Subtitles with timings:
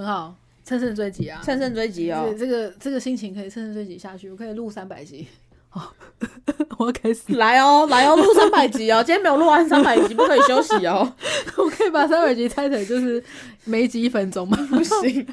[0.00, 1.42] 很好，乘胜追击啊！
[1.44, 2.38] 乘胜追击哦这。
[2.38, 5.28] 这个这个心情可以乘胜追击下去，我可以录三百集。
[5.68, 5.92] 好
[6.78, 11.14] 我要开始，来哦，来哦，录三百集哦， 今天没有录完三百集，不可以休息哦，
[11.58, 13.22] 我可以把三百集拆成就是
[13.64, 14.56] 每一集一分钟吗？
[14.70, 15.26] 不行。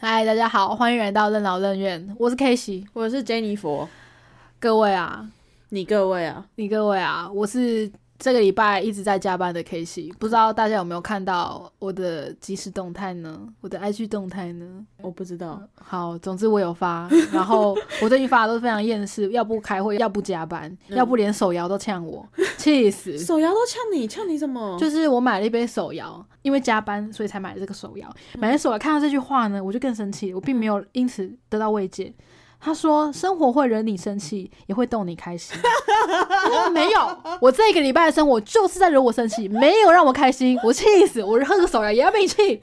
[0.00, 2.86] 嗨，大家好，欢迎来到任劳任怨，我是 K 西。
[2.92, 3.86] 我是 Jennifer，
[4.60, 5.26] 各位啊，
[5.70, 13.40] 你各位啊，你各位啊，我是这个礼拜一直在加班的 K C，，不知道大家有没有看到我的即时动态呢？
[13.62, 14.84] 我的 IG 动态呢？
[15.00, 23.16] 我不知道，好，总之我有发， 然后我最近发的都非常厌世，要不开会，要不加班，嗯要不连手摇都呛我，气死！
[23.24, 24.76] 手摇都呛你，呛你什么？
[24.78, 28.14] 就是我买了一杯手摇，因为加班所以才买了这个手摇。
[28.38, 32.12] 买了手摇，看到这句话呢，我就更生气，我并没有因此得到慰藉。
[32.60, 35.56] 他说：“生活会惹你生气，也会逗你开心。
[36.72, 41.24] ”没有，我这一个礼拜的生活就是在惹我生气，没有让我开心，我气死！
[41.24, 42.36] 我喝个手摇也要被你气，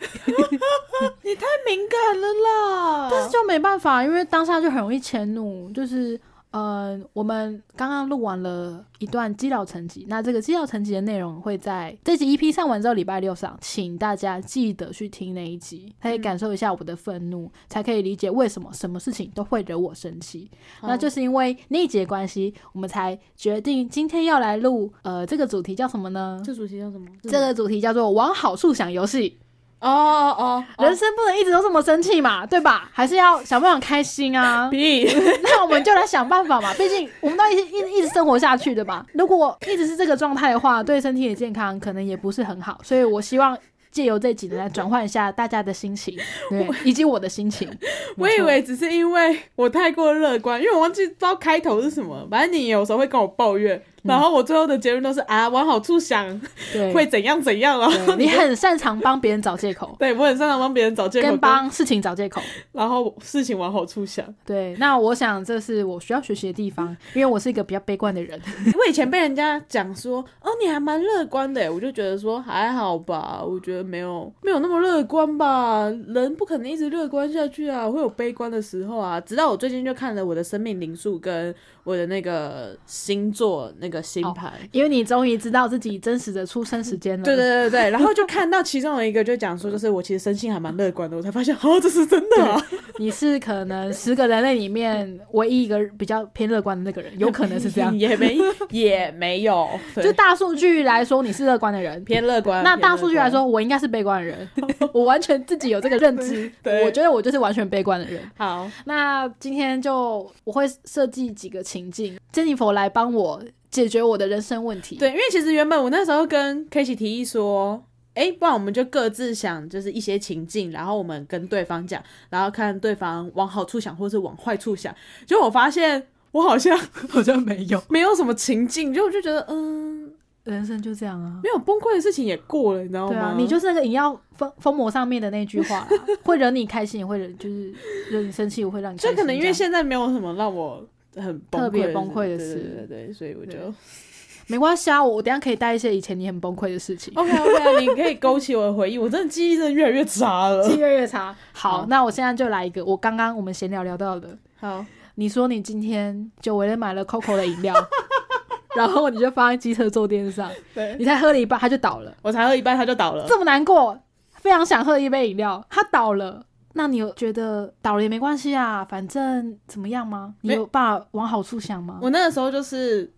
[1.24, 3.10] 你太敏感了啦。
[3.12, 6.20] 但是就没办法，因为当下就很容易迁怒，就是。
[6.58, 20.50] 呃，我们刚刚录完了一段基佬层级，那这个基佬层级的内容会在这集 EP 上完之后，礼拜六上，请大家记得去听那一集，可以感受一下我的愤怒，才可以理解为什么什么事情都会惹我生气。
[20.82, 26.42] 好那就是因为那一节关系，我们才决定今天要来录呃这个主题叫什么呢？
[26.44, 27.06] 这主题叫什么？
[27.22, 29.38] 这个主题叫做往好处想游戏。
[29.80, 32.90] 哦哦哦，人生不能一直都这么生气嘛，对吧？
[32.92, 34.70] 还是要想办法开心啊。
[35.44, 39.06] 那我们就来想办法嘛，毕竟我们都一直一直一直生活下去的嘛。
[39.14, 42.80] 如果一直是这个状态的话，对身体的健康可能也不是很好。
[42.84, 43.58] 所以我希望
[43.92, 46.16] 借由这几年来转换一下大家的心情，
[46.50, 47.70] 对，以及我的心情。
[48.18, 52.28] 我以为只是因为我太过乐观，因为我忘记不知道开头是什么。
[52.30, 56.40] 反正你有时候会跟我抱怨，然后我最后的结论都是啊，往好处想，
[56.72, 57.88] 对，会怎样怎样了。
[58.06, 62.42] 对 你很擅长帮别人找借口，对我很擅长帮别人找借口，跟帮事情找借口。
[62.72, 64.26] 然后事情往好处想。
[64.46, 68.40] 对，那我想这是我需要学习的地方，因为我是一个比较悲观的人。
[68.78, 79.20] 我以前被人家讲说，哦，你还蛮乐观的，我就觉得说还好吧，我觉得没有没有那么乐观吧，人不可能一直乐观下去啊，会有悲观的时候啊。
[79.22, 84.54] 直到我最近就看了我的生命灵数跟我的那个星座那个星盘。
[84.72, 87.24] 因为你终于知道自己真实的出生时间了。
[87.24, 92.62] 对对对对，然后就看到其中有一个就讲说，就是我其实生性还蛮乐观的，我才发现，哦，这是真的啊！
[93.00, 97.96] 你是可能十个人类里面唯一一个比较偏乐观的那个人，有可能是这样。
[97.98, 98.38] 也没
[98.70, 102.04] 也没有，就大数据来说，你是乐观的人。
[102.04, 102.64] 偏乐观。
[102.64, 104.50] 那大数据来说，我应该是悲观的人，
[104.94, 106.52] 我完全自己有这个认知。
[106.62, 108.22] 对我觉得我就是完全悲观的人。
[108.38, 114.96] 好，那今天就我会设计几个情境，珍妮佛来帮我解决我的人生问题。
[114.96, 117.84] 对，因为其实原本我那时候跟 K 奇提议说，
[118.14, 124.94] 哎，不然我们就各自想，就是一些情境，然后我们跟对方讲，然后看对方往好处想，或是往坏处想。
[125.26, 126.78] 结果我发现我好像
[127.10, 130.12] 好像没有， 没有什么情境，就我就觉得，嗯，
[130.46, 131.40] 人生就这样啊。
[131.44, 133.10] 没有崩溃的事情也过了，你知道吗？
[133.10, 135.88] 对啊，你就是那个饮料封封魔上面的那句话啦，
[136.24, 137.74] 会惹你开心，也会惹就是
[138.10, 140.84] 惹你生气，我会让你开心就可能因为现在没有什么让我
[141.22, 143.74] 很崩溃特别崩溃的对事对对对，所以我就对
[144.50, 147.14] 没关系啊，我我等下可以带一些以前你很崩溃的事情。
[147.20, 150.66] OK OK，啊你可以勾起我的回忆，我真的记忆真的越来越差了。
[150.76, 151.36] 越越差。
[151.52, 154.30] 好，好那我现在就来一个，我刚刚我们闲聊聊到的。
[154.60, 154.86] 好，
[155.16, 157.76] 你说你今天久违的买了 COCO 的饮料，
[158.78, 163.26] 然后你就放在机车坐垫上，对你才喝了一半，它就倒了，我才喝一半它就倒了。
[163.28, 164.00] 这么难过，
[164.36, 166.46] 非常想喝一杯饮料，它倒了。
[166.78, 170.36] 那你有觉得倒了也没关系啊，反正怎么样吗？
[170.42, 172.00] 你没有把往好处想吗？
[172.02, 173.12] 我那个时候就是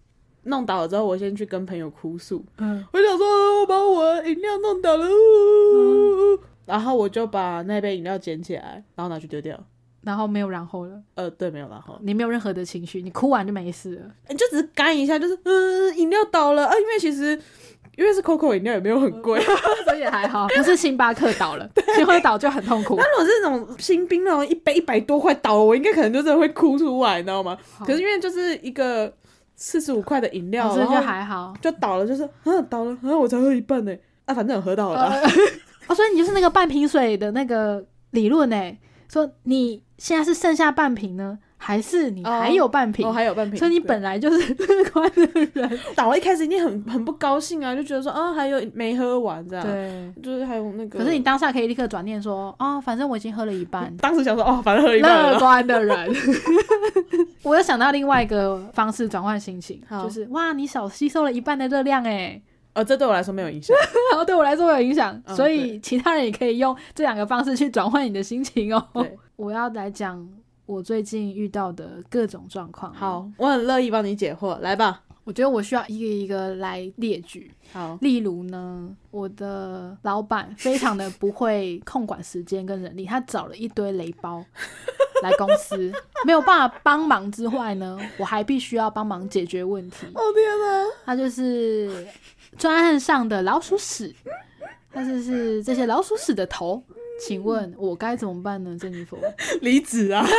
[0.44, 9.60] 弄倒了之后，我先去跟朋友哭诉，嗯，我想说我把我的饮料弄倒了，呜然后我就把那杯饮料捡起来，然后拿去丢掉。
[10.02, 14.10] 然后没有然后了，呃，对，没有然后，你没有任何的情绪，你哭完就没事了。
[14.30, 17.38] 你就只是干一下，就是嗯，饮料倒了啊，因为其实
[18.00, 19.42] 因为是 COCO 饮料也没有很贵，
[19.86, 22.96] 所以也还好， 不是星巴克倒了，星巴克倒就很痛苦。
[22.98, 27.58] 那如果是那种新冰那种一杯一百多块倒了，我应该可能就真的会哭出来，你知道吗？
[27.86, 29.14] 可是因为就是一个
[29.58, 31.54] 四十五块的饮料，哦所以就还好。
[31.62, 33.94] 就倒了，就是嗯倒了，然后我才喝一半呢，
[34.26, 35.16] 啊反正有喝到了啦。
[35.22, 35.30] 呃
[35.88, 38.78] 哦，所以你就是那个半瓶水的那个理论呢？
[39.12, 43.06] 说你现在是剩下半瓶呢，还是你还有半瓶？
[43.06, 45.80] 哦，还有半瓶，所以你本来就是 乐观的人。
[45.94, 50.14] 倒了一开始一定很很不高兴啊，就觉得说啊还有没喝完这样，对。
[50.24, 51.00] 就是还有那个。
[51.00, 53.96] 可是你当下可以立刻转念说，哦，反正我已经喝了一半。
[53.98, 56.16] 当时想说哦，反正喝一半了，乐观的人，
[57.44, 62.42] 我又想到另外一个方式转换心情，就是哇，你少吸收了一半的热量哎，
[62.74, 63.76] 哦，这对我来说没有影响。
[64.12, 68.82] 然 后对我来说有影响，嗯所以其他人也可以用这两个方式去转换你的心情哦。
[69.36, 70.28] 我要来讲
[70.70, 75.02] 我最近遇到的各种状况。，好，我很乐意帮你解惑，来吧。
[75.24, 77.52] 我觉得我需要一个一个来列举。
[77.74, 84.46] 好，例如呢，我的老板非常的不会控管时间跟人力，他找了一堆雷包
[85.24, 85.92] 来公司，
[86.24, 90.06] 没有办法帮忙之外呢，我还必须要帮忙解决问题。
[90.14, 90.86] 哦天哪！
[91.04, 92.08] 他就是
[92.60, 94.16] 专案上的老鼠屎，
[94.92, 96.84] 他就是这些老鼠屎的头。
[97.20, 98.78] 请问我该怎么办呢？
[98.80, 99.26] 珍妮佛，不
[99.62, 100.22] 离职啊！
[100.22, 100.38] 不行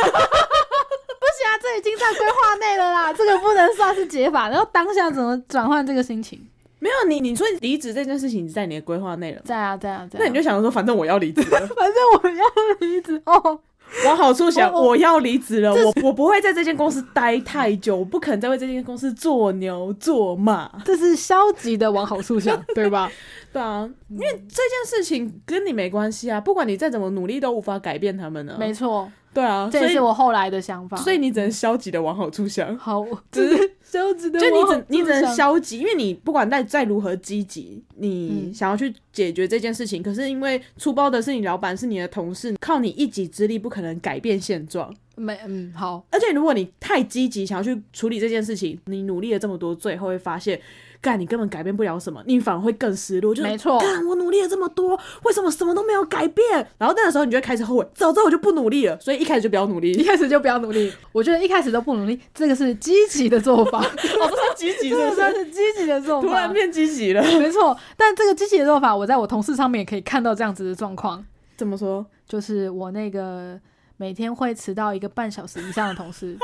[1.47, 4.49] 啊，这已经在规划内了啦， 这个不能算是解法。
[4.49, 6.39] 然后当下怎么转换这个心情？
[6.79, 10.21] 没有你，你说离职这件事情在你的规划内了，在啊，在啊，在啊。
[10.23, 12.45] 那你就想说，反正我要离职了， 反正我要
[12.79, 13.59] 离职哦。
[14.05, 20.71] 往好处想，我要离职了，我我不会在这间公司待太久，我不可能再为这间公司做牛做马。
[20.85, 23.11] 这是消极的往好处想，对吧？
[23.53, 28.55] 对啊，因为这件事情跟你没关系啊，不管你再怎么努力，都无法改变他们呢。
[28.57, 30.95] 没错，对啊，这也是我后来的想法。
[30.97, 32.77] 所以你只能消极的往好处 想。
[32.77, 44.93] 好，只这 是消极的就你只你只能消极，因为你不管再再如何积极，你嗯想要去解决这件事情，可是因为出包的是你老板，是你的同事，靠你一己之力不可能改变现状。
[45.21, 50.59] 没嗯好，而且如果你太积极想要去处理这件事情，你努力了这么多，最后会发现，
[50.99, 53.33] 干你根本改变不了什么，你反而会更失落。
[53.33, 56.67] 就是没错干我努力了这么多，为什么什么都没有改变？
[56.77, 58.99] 然后那个时候你就会开始后悔，早知道我就不努力了。
[58.99, 60.03] 所 以一开始就不要努力一力。
[60.03, 60.91] 开始就不要努力。
[61.11, 66.51] 我觉得一开始都不努力，这个是积极的做法， 哦，不是积极这个算是积极的做法突然。
[66.51, 67.21] 变积极了？
[67.39, 71.23] 没错，但这个积极的做法，我在我同事上面也可以看到这样子的状况，
[71.55, 72.05] 怎么说？
[72.27, 73.59] 就是我那个
[74.01, 76.35] 每天会迟到一个半小时以上的同事，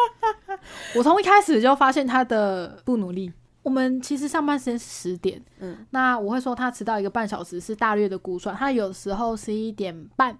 [0.95, 3.33] 我从一开始就发现他的不努力。
[3.63, 10.37] 我们其实上班时间是十点，嗯，那我会说他迟到一个半小时是大略的估算，他有时候十一点半，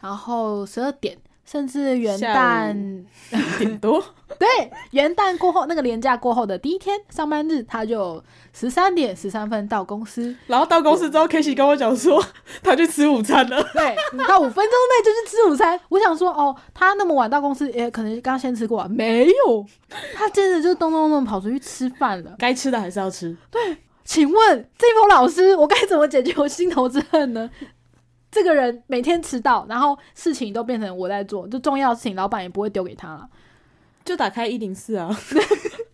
[0.00, 1.18] 然后十二点，
[1.48, 2.74] 甚至元旦，
[3.58, 4.02] 顶多
[4.38, 4.48] 对，
[4.90, 8.22] 元旦过后那个年假过后的第一天上班日，他就
[8.52, 12.22] 十三点十三分到公司，然后到公司之后 k a s e y 跟我讲说
[12.62, 13.62] 他去吃午餐了。
[13.72, 15.78] 对，你到五分钟内就去吃午餐。
[15.88, 19.64] 我想说，哦，他那么晚到公司，也可能刚先吃过、啊，没有，
[20.14, 22.34] 他接着就咚咚咚跑出去吃饭了。
[22.38, 23.34] 该吃的还是要吃。
[23.50, 27.50] 对请问这封老师，我该怎么解决我心头之恨呢？
[28.30, 33.28] 这个人每天迟到，然后事情都变成我在做，就重要的事情老板也不会丢给他了。
[34.04, 35.08] 就打开一零四啊。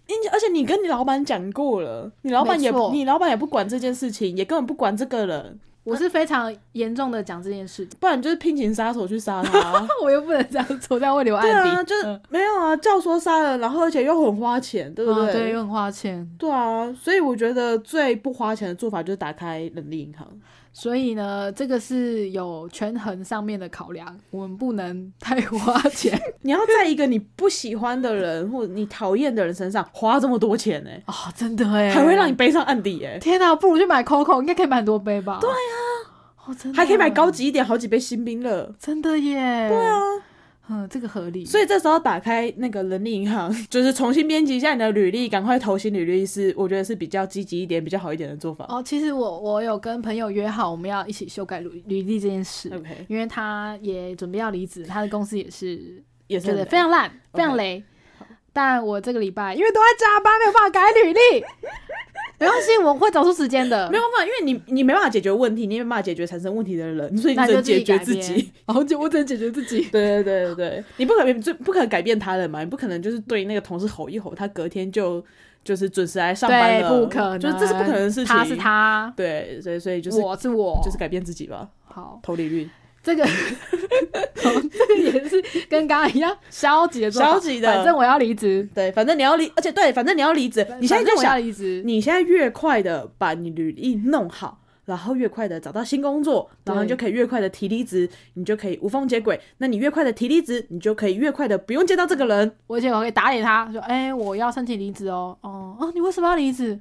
[0.06, 9.88] 因而且你跟你老板讲过了，你老板也你老板也不管这件事情，也根本不管这个人，我是非常严重的讲这件事情，不然就是聘请杀手去杀他啊。
[10.04, 11.50] 我又不能这样做，这样会留案底。
[11.50, 15.28] 对啊，就是、嗯没有啊，教唆杀人，然后而且又很花钱，对不对？
[15.28, 16.28] 啊对，又很花钱。
[16.36, 20.28] 对啊，所以我觉得最不花钱的做法就是打开人力银行。
[20.72, 35.38] 所以呢，这个是有权衡上面的考量，我们不能太花钱 你要在一个你不喜欢的人或者你讨厌的人身上花这么多钱呢、啊、真的哎，还会让你背上案底哎、天哪、不如去买 Coco，应该可以买很多杯吧？
[35.40, 35.56] 对呀、
[36.46, 38.74] 哦，真的还可以买高，级一点，好几杯新冰乐。
[38.78, 39.68] 真的耶。
[39.68, 40.00] 对啊，
[40.68, 41.44] 嗯，这个合理。
[41.44, 48.64] 所以这时候打开那个人力银行， 就是重新编辑一下你的履历，赶快投新履历是，我觉得是比较积极一点、比较好一点的做法。
[48.68, 52.72] 哦，其实我我有跟朋友约好，我们要一起修改履履历这件事。
[52.72, 57.82] OK，因为他也准备要离职，他的公司也是 也是非常烂，非常雷。
[58.54, 61.40] 但我这个礼拜因为都在加班，没有办法改履历，
[62.42, 63.90] 没关系，我会找出时间的。
[63.90, 69.82] 没有办法，因为你你没办法解决问题，你也没办法解决产生问题的人，所以你只能解决自己。，然后就我只能解决自己。
[69.92, 75.24] 对对对对对， 你不可能就不可能改变他人嘛，你不可能就是对那个同事吼一吼，他隔天就
[75.64, 78.26] 就是准时来上班对，了，不可能，就是这是不可能的事情。
[78.26, 82.18] 他是他，对，所以所以就是我是我，就是改变自己吧，好。
[82.22, 82.68] 投履历。
[83.02, 94.58] 这个，好这个也是跟刚刚一样消极的做法消极的反正我要离职，对，反正你要离，而且对，反正你要离职，你现在就想，离职，你现在越快的把你履历弄好。
[94.84, 99.40] 然后越快的找到新工作，然后你就可以越快的提离职，你就可以无缝接轨。
[99.58, 102.52] 那你越快的提离职，你就可以越快的不用见到这个人。
[102.66, 106.76] 而且我可以打脸他，说：“哎、我要申请离职哦，哦，哦，你为什么要离职？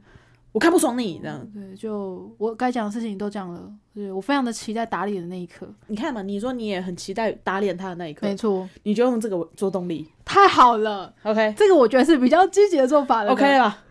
[0.51, 5.65] 我看不爽你这样，对，就我该讲的事情都讲了，对我非常的期待打脸的那一刻。
[5.87, 10.09] 你看嘛，你说你也很期待打脸他的那一刻没，错，你就用这个做动力。
[10.25, 13.31] 太好了，OK 这个我觉得是比较积极的做法了。
[13.31, 13.83] OK 了吧？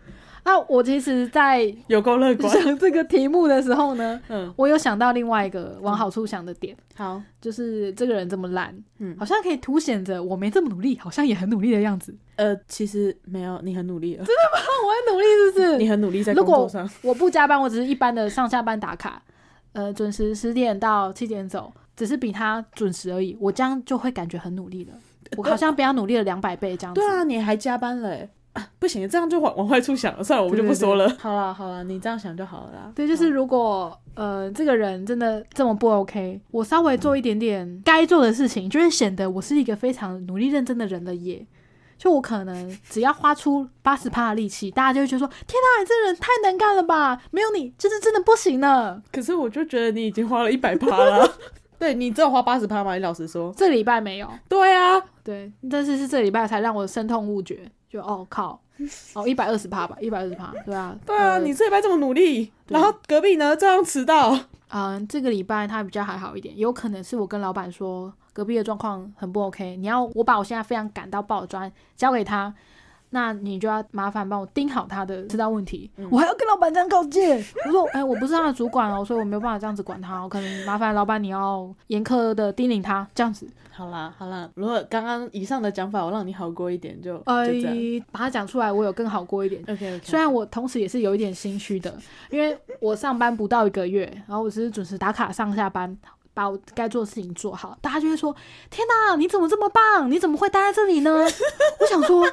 [0.43, 2.51] 啊，我其实，在有够乐观。
[2.61, 12.15] 想这个题目的时候呢，嗯，我有想到另外一个往好处想的点，好，就是这个人这么懒，嗯好像可以凸显着我没这么努力，好像也很努力的样子。
[12.37, 15.77] 呃，其实没有，你很努力了，真的吗 我很努力，是不是？
[15.77, 16.89] 你很努力在如果工作上。
[17.03, 19.21] 我不加班，我只是一般的上下班打卡，
[19.73, 24.93] 呃，准时十点到七点走，只是比他准时而已，我这样就会感觉很努力了。
[25.37, 26.99] 我好像比他努力了两百倍这样子。
[26.99, 30.23] 对啊，你还加班了欸、啊不行，这样就往往坏处想了。
[30.23, 31.07] 算了，我们就不说了。
[31.19, 32.91] 好了好了，你这样想就好了啦。
[32.95, 41.45] 对，就是如果呃这个人真的这么不 OK，我稍微做一点点该做的事情，就会显得我是一个非常努力认真的人了耶。
[41.97, 47.21] 就我可能只要花出八十趴的力气，大家就会觉得说：天哪，你这人太能干了吧！
[47.29, 48.99] 没有你，就是真的不行了。
[49.11, 51.31] 可是我就觉得你已经花了一百趴了。
[51.81, 52.93] 对你只有花八十趴吗？
[52.93, 53.51] 你老实说。
[53.57, 58.61] 这礼拜没有，对啊，对，但是是这礼拜才让我深痛悟觉，就哦靠，
[59.15, 64.37] 哦一百二十趴吧，一百二十趴，对啊，对啊，呃你这礼拜这么努力，然后隔壁呢这样迟到，
[64.69, 72.53] 嗯，这个礼拜他比较还好一点，有可能是我跟老板说隔壁的状况很不 OK，你要我把我现在非常赶到爆的专交给他，
[73.11, 89.61] 那你就要麻烦帮我盯好他的迟到问题，我还要跟老板这样告诫，我说哎、我不是他的主管哦，所以我没有办法这样子管他，我可能麻烦老板你要严苛的叮咛他这样子，好啦好啦，如果刚刚以上的讲法我让你好过一点，就呃就这样。，把它讲出来，我有更好过一点。
[89.63, 91.93] OK OK，虽然我同时也是有一点心虚的，
[92.29, 95.97] 因为我上班不到一个月，然后我只是准时打卡上下班，
[96.33, 98.33] 把我该做的事情做好，大家就会说
[98.71, 100.09] ：“天哪，你怎么这么棒？
[100.09, 101.11] 你怎么会待在这里呢？”
[101.79, 102.25] 我想说，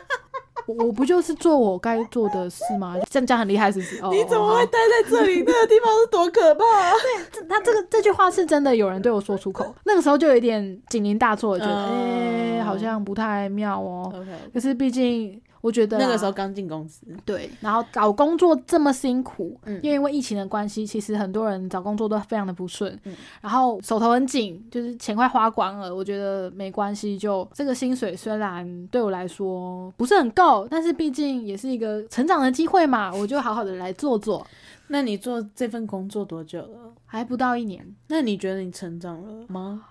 [0.66, 2.96] 我我不就是做我该做的事吗？
[3.10, 4.02] 这样讲很厉害，是不是？
[4.02, 5.42] 哦、你怎么会待在这里？
[5.46, 6.92] 那个地方是多可怕、啊！
[7.32, 14.12] 这他这个这句话是真的有人对我说出口，那个时候就有一点警铃大作，觉得哎、哦好像不太妙哦。
[14.52, 25.94] 可是毕竟我觉得啊、那个时候刚进公司，对，然后找工作这么辛苦，嗯因为因为疫情的关系，其实很多人找工作都非常的不顺，嗯然后手头很紧，就是钱快花光了。
[25.94, 34.46] 我觉得没关系，就这个薪水虽然对我来说不是很够，但是毕竟也是一个成长的机会嘛，我就好好的来做做。
[34.90, 36.92] 那你做这份工作多久了？
[37.04, 39.84] 还不到一年，那你觉得你成长了吗？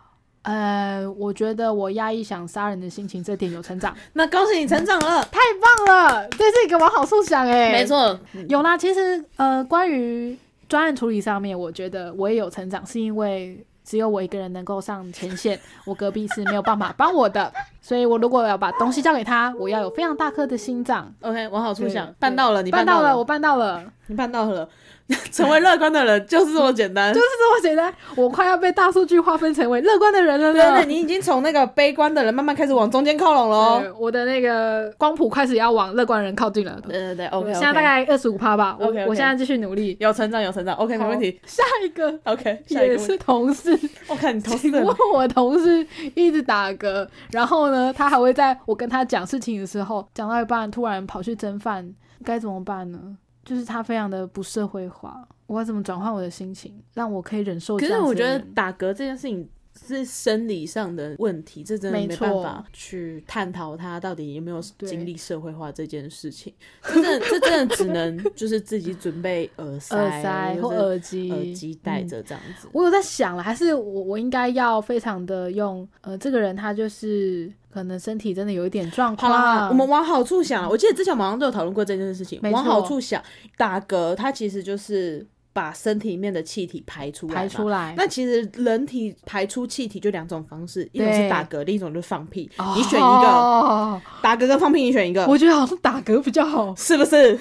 [0.48, 5.40] 呃，我觉得我压抑想杀人的心情这点有成长， 那恭喜你成长了， 太
[5.86, 10.38] 棒了，这是一个往好处想哎、没错，有啦，其实呃，关于
[10.70, 17.52] 专案处理上面，我觉得我也有成长，是因为只有我一个人能够上前线，我隔壁是没有办法帮我的，
[17.82, 21.14] 所以我如果要把东西交给他，我要有非常大颗的心脏。
[21.22, 24.68] OK，往好处想对，办到了，你到办到了，我办到了，你办到了，
[25.32, 27.14] 成为乐观的人就是这么简单。
[27.14, 27.94] 就是这么简单。
[28.16, 30.86] 我快要被大数据划分成为乐观的人了对对，呢。
[30.86, 36.78] 你已经从那个悲观的人慢慢开始往中间靠拢了我的那个光谱开始要往乐观人靠近了。
[36.88, 38.76] 对对对，OK，现在大概二十五趴吧。
[38.80, 39.96] 我 OK，OK 我现在继续努力。
[40.00, 41.40] 有成长有成长，OK，没问题。
[41.46, 45.86] 下一个 OK，下一也是同事，我看你同事请问我同事
[46.16, 51.94] 一直打嗝，然后呢，他还会在我跟他讲事情的时候，讲到一半突然跑去蒸饭，
[52.26, 53.00] 该怎么办呢？
[53.48, 58.38] 就是他非常的不社会化，我要怎么转换我的心情，让我可以忍受可是我觉得？
[58.54, 59.48] 打嗝这件事情
[59.88, 66.54] 是生理上的问题，这真的没办法去探讨他到底有没有经历社会化这件事情。
[66.82, 72.68] 这真的，这真的只能就是自己准备耳塞、 耳塞或耳机，耳机戴嗯着这样子。
[72.74, 82.40] 我有在想了，还是我我应该要非常的用呃，这个人他就是可能身体真的有一点状况好啦，况，我们往好处想，我记得之前我们好像都有讨论过这件事情。
[82.52, 83.22] 往好处想，
[83.56, 92.50] 打嗝它其实就是把身体里面的气体排出来，排出来，那其实人体排出气体就两种方式，一种是打嗝，另一种就是放屁。
[92.58, 96.74] 哦你选一个， 打嗝跟放屁，你选一个，我觉得好像打嗝比较好。
[96.76, 97.40] 是不是？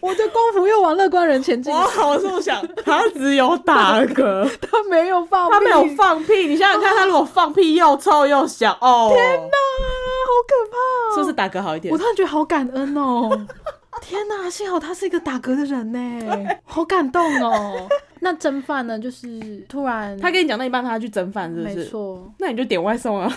[0.00, 6.46] 我的功夫又往乐观人前进，我好处想， 他只有打嗝， 他没有放屁，他没有放屁。
[6.46, 9.84] 你想想看，他如果放屁又臭又响，哦，天哪，啊，
[10.26, 11.14] 好可怕、哦！
[11.14, 11.98] 是不是打嗝好一点我？
[11.98, 13.46] 突然觉得好感恩哦！
[14.00, 17.88] 天哪，幸好他是一个打嗝的人呢，好感动哦。
[18.20, 18.98] 那蒸饭呢？
[18.98, 19.26] 就是
[19.68, 21.84] 突然，他跟你讲到一半，他去蒸饭，是不没是？
[21.86, 23.32] 错，那你就点外送啊，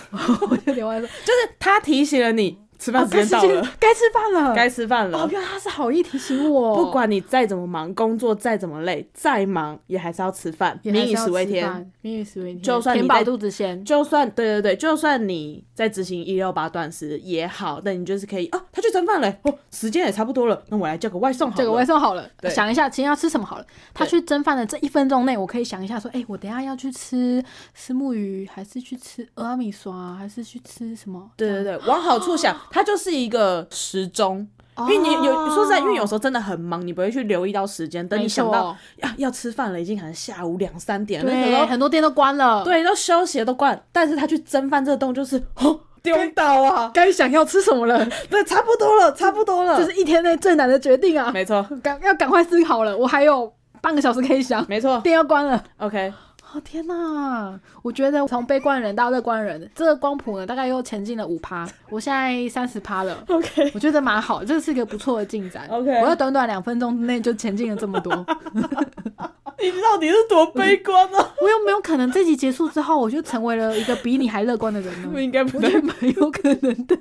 [0.50, 5.28] 我就点外送，就是他提醒了你吃饭时间到了，该吃饭了，该吃饭哦，了。
[5.30, 11.92] 原来他是好意提醒我，不管你再怎么忙，工作再怎么累，再忙也还是要吃饭，民以食为天。
[12.00, 21.58] 民以食为天，就算你填饱在肚子先，就算对对对，就算你在执行一六八断食也好，那你就是可以哦，他去蒸饭了，哦，时间也差不多了，那我来叫个外送好了。
[21.58, 23.66] 叫个外送好了，想一下今天要吃什么好了。
[23.92, 27.42] 他去蒸饭的这一分钟内，我可以想一下说，哎、我等一下要去吃
[27.74, 31.28] 石木鱼，还是去吃俄阿米刷，还是去吃什么？
[31.36, 34.46] 对对对，往好处想， 它就是一个时钟。
[34.78, 38.06] 因为你有说实在，因为有时候候真的很忙，你不会去留意到时间。
[38.08, 51.30] 等你想到要要吃饭了，已经可能下午两三点了，那对，很多店都关了，，对都休息了都关，但是他去蒸饭这个动作就是哦丢到啊，该想要吃什么了， 对，差不多了，差不多了， 这是一天内最难的决定啊！
[51.32, 55.62] 没错，赶要赶快思考了，我还有半个小时可以想，没错店要关了。
[55.78, 56.12] ，OK，
[56.54, 57.58] 哦天哪！
[57.82, 63.24] 我觉得从悲观人到乐观人，这个光谱呢大概又前进了五趴，我现在三十趴了。
[63.28, 65.66] OK，我觉得蛮好，这是一个不错的进展。
[65.70, 68.12] OK 我在短短两分钟之内就前进了这么多，
[69.62, 71.32] 你到底是多悲观啊？
[71.40, 75.08] 我有没有可能这集结束之后，我就成为了一个比你还乐观的人呢？
[75.22, 76.98] 应该不我觉得蛮有可能的，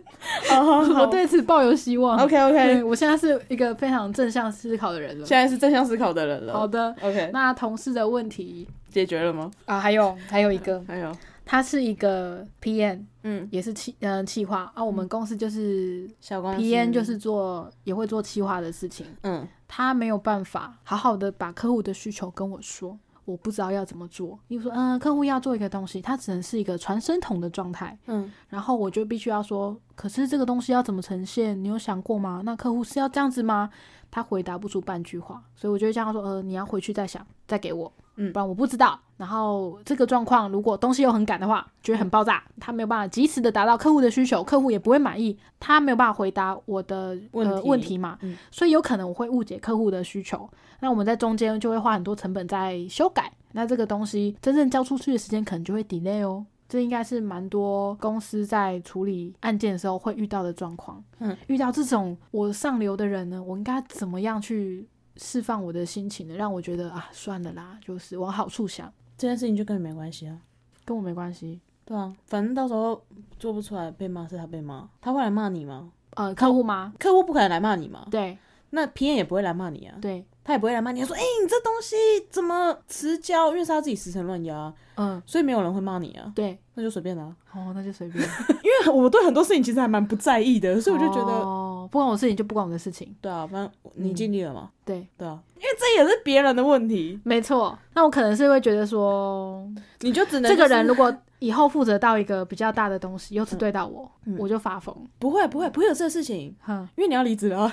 [0.50, 2.18] 好好好我对此抱有希望。
[2.20, 5.26] OK OK，我现在是一个非常正向思考的人了。
[5.26, 6.54] 现在是正向思考的人了。
[6.54, 9.50] 好的，，OK，那同事的问题解决了吗？
[9.66, 11.12] 啊，还有还有一个， 还有，
[11.46, 14.84] 他是一个 PM，嗯，也是企嗯企划啊。
[14.84, 19.06] 我们公司就是小公司 PM，就是做也会做企划的事情。
[19.24, 24.38] 嗯他没有办法好好的把客户的需求跟我说，我不知道要怎么做。
[24.50, 31.62] 例如说，嗯，客户要做一个东西，它只能是一个传声筒的状态，嗯然后我就必须要说，可是这个东西要怎么呈现？
[31.64, 32.42] 你有想过吗？
[32.44, 33.70] 那客户是要这样子吗？
[34.12, 38.32] 他回答不出半句话，所以我就会这样说，呃，你要回去再想，再给我，嗯。
[38.34, 39.00] 不然我不知道。
[39.18, 48.36] 然后这个状况，如果东西又很赶的话，就会很爆炸，他没有办法及时的达到客户的需求，客户也不会满意，他没有办法回答我的呃问题问题嘛，嗯。
[48.52, 50.50] 所以有可能我会误解客户的需求，
[50.80, 56.46] 那我们在中间就会花很多成本在修改，那这个东西真正交出去的时间可能就会 delay 哦。
[56.72, 61.04] 这应该是蛮多公司在处理案件的时候会遇到的状况。
[61.20, 64.88] 嗯，遇到这种我上流的人呢，我应该怎么样去
[65.18, 66.36] 释放我的心情呢？
[66.36, 70.40] 让我觉得啊，算了啦，就是往好处想，这件事情就跟你没关系啊。
[70.86, 71.60] 跟我没关系。
[71.84, 73.04] 对啊，反正到时候
[73.38, 75.92] 做不出来被骂是他被骂，他会来骂你吗？
[76.12, 76.94] 呃，客户吗？
[76.98, 78.08] 客户不可能来骂你吗？
[78.10, 78.38] 对
[78.70, 81.96] 那 P N 也不会来骂你啊，对，他也不会来骂你，他说：“哎、你这东西
[82.30, 88.28] 怎么迟交？”因为是他自己时辰乱压，嗯，所以没有人会骂你啊，对，那就随便啦、哦，那就随便。
[88.64, 93.16] 因为我对很多事情其实还蛮不在意的，所以我就觉得，哦，不关我事情就不关我的事情。
[93.22, 97.78] 对啊，反正你尽力了嘛，对，对啊，因为这也是别人的问题，没错。
[97.94, 99.64] 那我可能是会觉得说，
[100.00, 104.96] 你就只能这个人如果以后负责到一个比较大的东西，又只对到我，嗯我就发疯。
[105.20, 107.72] 不会不会不会有这个事情，哼，因为你要离职了哦，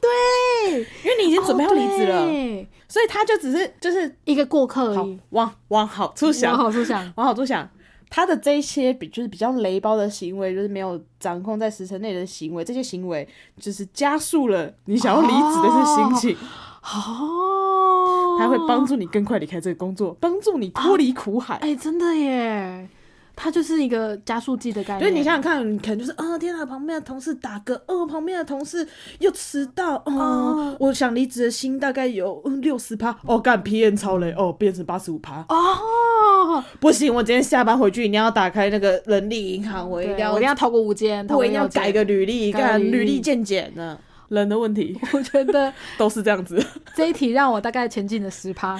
[0.00, 5.20] 对，因为你已经准备要离职了，哦所以他就只是就是一个过客而已。
[5.30, 7.68] 往往好处想往，好处想，往好处想，
[8.10, 13.28] 他的这一些比就是比较雷包的行为，就是没有掌控在时辰内的行为，这些行为
[13.60, 16.36] 就是加速了你想要离职的这心情，
[16.82, 21.56] 哦，他会帮助你更快离开这个工作，帮助你脱离苦海。
[21.56, 22.88] 哎、真的耶，
[23.36, 25.00] 它就是一个加速剂的概念。
[25.00, 28.86] 所以你想想看，你可能就是啊，天哪，旁边的同事打嗝，哦，旁边的同事
[29.18, 30.76] 又迟到，哦，哦。
[30.80, 35.56] 我想离职的心大概有六十趴，哦，干 P N 超雷，哦，变成八十五趴，哦，
[36.80, 43.98] 不行，我今天下班回去一定要打开那个人力银行，我一定要，对我一定要投个五间，投我一定要改个履历，看履历干履历见检呢。
[44.28, 46.62] 人的问题 我觉得 都是这样子。
[46.94, 48.78] 这一题让我大概前进了十趴，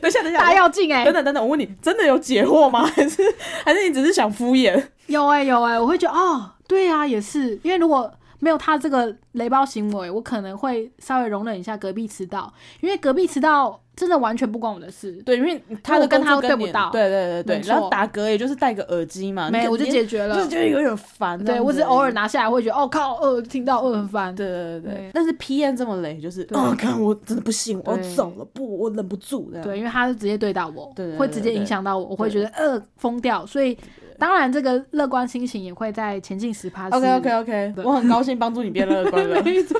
[0.00, 2.84] 等一下，等一下，大要进哎、等等等等，我问你，真的有解惑吗？
[2.86, 3.20] 还是
[3.64, 4.80] 还是你只是想敷衍？
[5.08, 8.08] 有哎、有哎、我会觉得哦，对啊，也是，因为如果
[8.40, 15.12] 没有他这个雷包行为，我可能会稍微容忍一下隔壁迟到，因为隔壁迟到真的完全不关我的事。
[15.24, 20.48] 对，因为他的我跟他对不到对对对对，然后打嗝也就是戴个耳机嘛，没，我就解决了就是。
[20.48, 21.36] 觉得有点烦。
[21.44, 24.34] 对我只是偶尔拿下来会觉得，哦靠，呃，听到呃很烦。
[24.34, 29.60] 对对对但是 PM 这么雷，就是对啊，看我真的不行，我要走了，不，我忍不住的。
[29.62, 33.44] 对，因为他是直接对到我，会直接影响到我，我会觉得呃疯掉。
[33.44, 33.76] 所以
[34.18, 36.88] 当然这个乐观心情也会在前进十趴。
[36.88, 39.40] ，OK OK OK，我很高兴帮助你变乐观了。
[39.44, 39.78] 没错。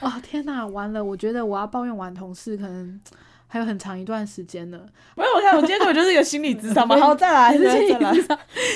[0.00, 1.02] 哦天哪，完了！
[1.02, 3.00] 我觉得我要抱怨完同事，可能
[3.48, 4.78] 还有很长一段时间呢。
[5.16, 6.94] 没有，我看我今天根本就是一个心理智商嘛。
[7.00, 8.14] 好， 再来，再来，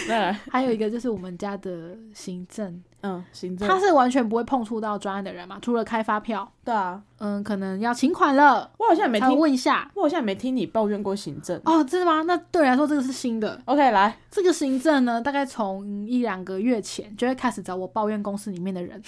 [0.08, 0.40] 再来。
[0.50, 3.68] 还有一个就是我们家的行政，嗯，行政。
[3.68, 9.90] 他是完全不会碰触到专案的人嘛，除了开发票，对啊，嗯，可能要请款了，我好像也没才会听，问一下。
[9.94, 11.60] 我好像也没听你抱怨过行政。
[11.64, 12.22] 哦，真的吗？
[12.22, 13.60] 那对我来说这个是新的。
[13.66, 19.00] OK，来，这个行政呢，大概从一两个月前就会开始找我抱怨公司里面的人，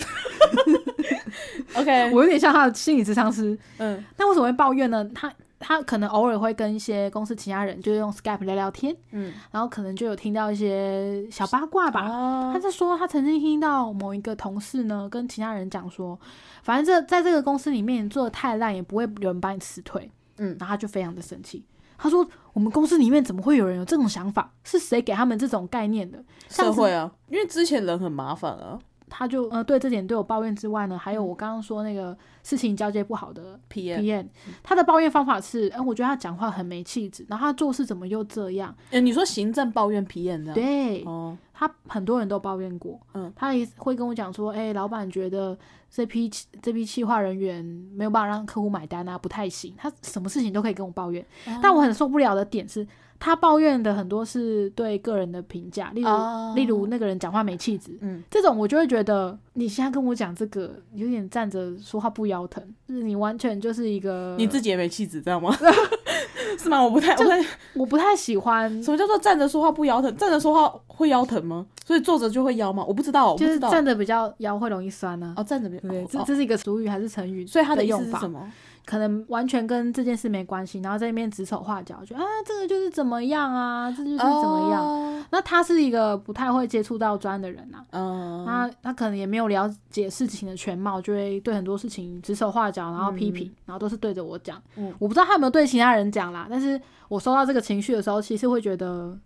[1.75, 3.57] OK， 我有点像他的心理咨商师。
[3.79, 5.05] 嗯那为什么会抱怨呢？
[5.15, 5.33] 他
[5.67, 12.03] 他可能偶尔会跟一些公司其他人，就是用 Skype 聊聊天，嗯，然后可能就有听到一些小八卦吧。
[12.03, 16.19] 啊他在说，他曾经听到某一个同事呢跟其他人讲说，
[16.63, 20.11] 反正这在这个公司里面你做的太烂，也不会有人把你辞退。
[20.37, 21.65] 嗯然后他就非常的生气，
[21.97, 24.53] 他说：“我们公司里面怎么会有人有这种想法？
[24.65, 28.79] 是谁给他们这种概念的？”社会啊，因为之前人很麻烦啊。
[29.17, 34.27] 他就呃对这点对我抱怨之外呢，还有我刚刚说那个事情交接不好的 P PM，
[34.61, 38.75] 他的抱怨方法是，哎、我觉得他讲话很没气质，然后他做事怎么又这样？
[38.91, 45.57] 呃，你说行政抱怨 P N 的，对，哦，他很多人都抱怨过，嗯，他也会跟我讲说，哎、老板觉得
[45.89, 46.29] 这批
[46.61, 51.25] 这批企划人员没有办法让客户买单啊，不太行，他什么事情都可以跟我抱怨，
[51.63, 52.85] 但我很受不了的点是。
[53.25, 65.57] 他抱怨的很多是对个人的评价，例如、哦例如那个人讲话没气质，嗯，这种我就会觉得你现在跟我讲这个有点站着说话不腰疼，就是你完全就是一个你自己也没气质，知道吗？
[66.59, 66.83] 是吗？
[66.85, 70.15] 我不太，我不太，我不太喜欢，什么叫做站着说话不腰疼？
[70.17, 71.65] 站着说话会腰疼吗？
[71.85, 72.85] 所以坐着就会腰吗？
[72.87, 73.71] 我不知道，我不就是知道。
[73.71, 76.07] 站着比较腰会容易酸呢、哦，站着比对不对？
[76.07, 77.47] 这这是一个俗语还是成语？
[77.47, 78.53] 所以它的意用法思是什么？
[78.85, 84.85] 可能完全跟这件事没关系，然后在那边指手画脚，就啊这个就是怎么样啊，这就是怎么样。
[84.85, 85.25] 样？
[85.31, 94.63] 那他是一个不太会接触到专的人啊，嗯，他他可能也没有了解事情的全貌，就会对很多事情指手画脚，然后批评，然后都是对着我讲。
[94.77, 99.19] 嗯我不知道他有没有对其他人讲啦，但是我收到这个情绪的时候，其实会觉得。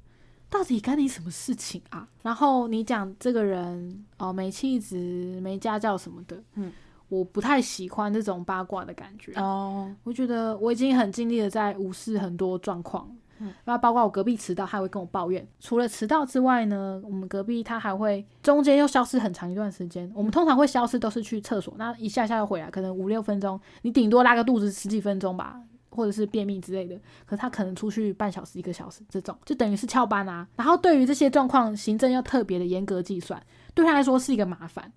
[0.51, 2.09] 到底干你什么事情啊？
[2.23, 6.73] 然后你讲这个人哦没气质、没家教什么的，嗯，
[7.09, 9.33] 我不太喜欢这种八卦的感觉。
[9.35, 15.47] 哦，我觉得我已经很尽力的在无视很多状况，嗯，那包括我隔壁迟到，他会跟我抱怨。
[15.61, 20.11] 除了迟到之外呢，我们隔壁他还会中间又消失很长一段时间。
[20.15, 25.61] 我们通常会消失都是去厕所，那一下下又回来，可能五六分钟，你顶多拉个肚子十几分钟吧。
[25.91, 26.95] 或者是便秘之类的，
[27.25, 30.47] 可是他可能出去半小时、一个小时，这种就等于是翘班啊。
[30.55, 33.43] 然后对于这些状况，行政要特别的严格计算，
[33.75, 34.93] 对他来说是一个麻烦。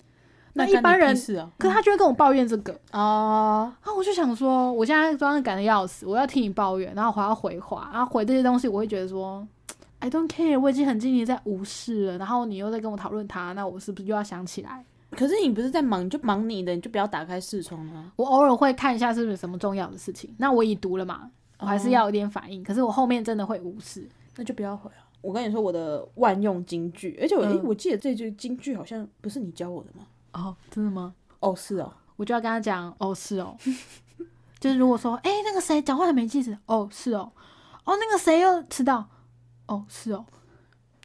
[0.53, 9.47] 那一般人，是啊，可是他就会跟我抱怨这个，哦，啊，我就想说，我现在装的赶的要死，我要听你抱怨，然后我还要回话，然后回这些东西，我会觉得说
[9.99, 14.83] ，I don't care，我已经很尽力在无视了，然后你又在跟我讨论他，那我是不是又要想起来？
[15.11, 18.11] 可是你不是在忙，你就忙你的，你就不要打开视窗啊。
[18.15, 24.07] 我偶尔会看一下是不是有什么重要的事情，那我已读了嘛，我还是要有点反应，可是我后面真的会无视。
[24.37, 25.03] 那就不要回啊。
[25.21, 30.05] 我跟你说我的万用金句，而且我、诶嗯我记得这句金句好像不是你教我的吗？
[30.33, 31.13] 哦，真的吗？
[31.39, 33.55] 哦，是哦，我就要跟他讲，哦，是哦，
[34.59, 37.31] 就是如果说，哎、那个谁讲话很没气质，哦，是哦，
[37.83, 39.03] 哦，那个谁又迟到，
[39.67, 40.23] 哦，是哦，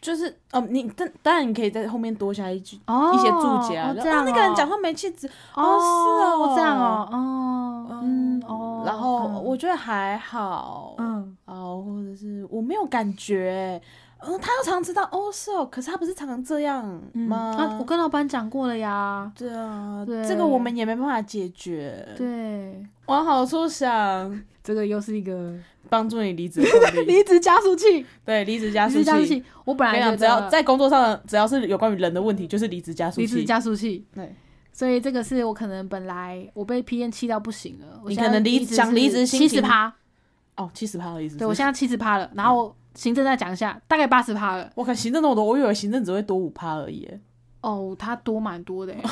[0.01, 13.81] 就是哦，你但当然你可以在后面多加一句、哦，一些注解哦这样、哦那个人讲话没气质，哦是哦这样哦，哦，嗯，哦，然后嗯我觉得还好，嗯，哦，或者是我没有感觉，
[14.27, 17.55] 嗯，他又常知道哦是哦，可是他不是常常这样嗯吗？
[17.59, 22.07] 啊，我跟老板讲过了呀，对啊，对这个我们也没办法解决。
[22.17, 25.55] 对，往好处想， 这个又是一个
[25.89, 26.61] 帮助你离职。
[27.07, 33.45] 离职加速器，对，离职加速加速器，我本来想只要在工作上，只要是有关于人的问题，就是离职加速离职器。
[33.45, 34.35] 加速器，对，
[34.73, 39.93] 所以这个是我可能本来我被 P N 气到不行了，我你可能离想离职七十趴，
[40.57, 41.37] 哦，七十趴的意思。
[41.37, 44.69] 对我现在七十趴了，然后行政再讲一下，大概八十趴了。
[44.75, 47.09] 我看行政那么多，我以为行政只会多五趴而已。
[47.61, 48.95] 哦，他多蛮多的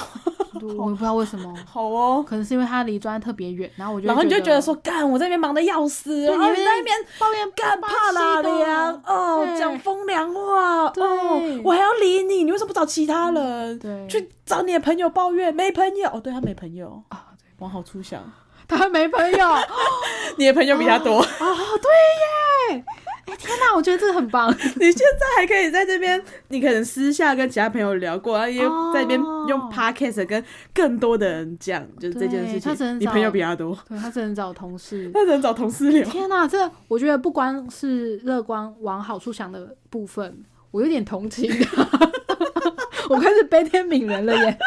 [0.63, 2.25] 我也不知道为什么，好哦。
[2.27, 9.03] 可能是因为他离专特别远，然后我就然后你就觉觉得说，干，我在那边忙的要死，然后你在那边抱怨干怕哪里呀？
[9.05, 13.79] 哦，对讲风凉话，哦，我还要理你，你为什么不找其他人？
[13.81, 16.09] 对，去找你的朋友抱怨，没朋友。
[16.11, 18.23] 哦，对他没朋友啊，对，往好处想，
[18.69, 19.59] 他没朋友哦，
[20.39, 22.85] 你的朋友比他多，对耶！
[23.27, 33.01] 哎天哪，我觉得这个很棒， 你现在还可以在这边，你可能私下跟其他朋友聊过，然后也哦在那边用 podcast 跟更多的人讲，就是这件事对他只能情。
[33.01, 35.11] 你找朋友比他多，对他只能找同事。
[35.13, 36.09] 他只能找同事聊。
[36.09, 41.51] 天哪，这我觉得不光是乐观往好处想的部分，我有点同情。
[43.11, 44.59] 我开始悲天悯人了耶！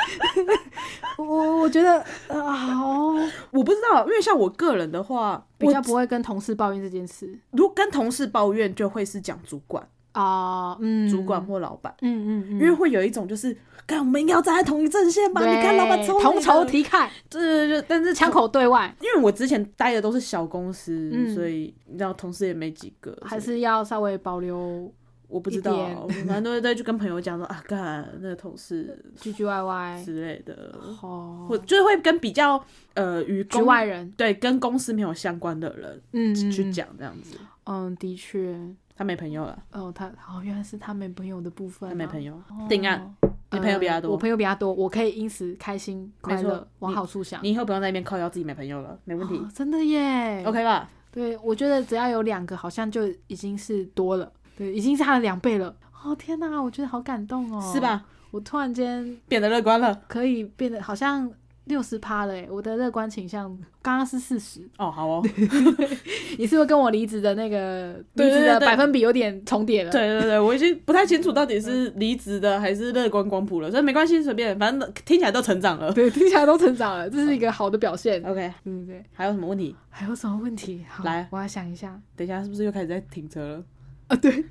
[1.17, 3.13] 我我觉得啊，好
[3.52, 15.41] 我不知道，因为像我个人的话，比较不会跟同事抱怨这件事如果跟同事抱怨，就会是讲主管、啊，嗯，主管或老板，嗯嗯嗯，因为会有一种就是，看我们应该要站在同一阵线吧？
[15.41, 24.91] 你看老板抽同仇敌，敌忾，对对对，但是枪口对外，因为我之前待的都是小公司，嗯所以你知道同事也没几个，还是要稍微保留
[25.28, 30.02] 我不知道，反正对对，就跟朋友讲说啊，干那个同事唧唧歪歪。
[30.04, 32.63] 之类的，哦，我就是会跟比较
[32.94, 38.58] 呃与局外人，对跟公司没有相关的人嗯，嗯去嗯讲这样子，嗯，的确，
[38.96, 43.13] 他没朋友了，哦，他哦，原来是他没朋友的部分、啊，他没朋友，哦 定案，
[43.52, 47.44] 你朋友比他多呃我朋友比他多，我可以因此开心快乐，往好处想。
[47.44, 50.90] 你以后不用在那边靠腰自己没朋友了，没问题哦真的耶，OK 吧？
[51.12, 55.76] 对，我觉得只要有两个，好像就已经是多了，对，已经是他的两倍了。
[56.04, 57.80] 哦天哪，我觉得好感动哦，是？
[57.80, 58.04] 吧？
[58.32, 60.02] 我突然间变得乐观了。
[60.08, 61.32] 可以变得好像
[61.65, 63.50] 六十趴了诶，我的乐观倾向
[63.82, 65.22] 刚刚是四十，哦，好哦，
[66.38, 69.91] 你是不是跟我离职的那个离职的百分比有点重叠了？
[69.91, 75.91] 对对对，我已经不太清楚到底是 离职的还是乐观光谱了，所以没关系，随便，反正听起来都成长了。
[75.96, 78.22] 对，听起来都成长了，这是一个好的表现。
[78.24, 79.76] OK，对对对，还有什么问题？
[79.89, 80.86] 还有什么问题？
[80.89, 83.63] 好，来我要想一下等一下是不是又开始在停车了？
[84.08, 84.15] 啊。
[84.15, 84.43] 对，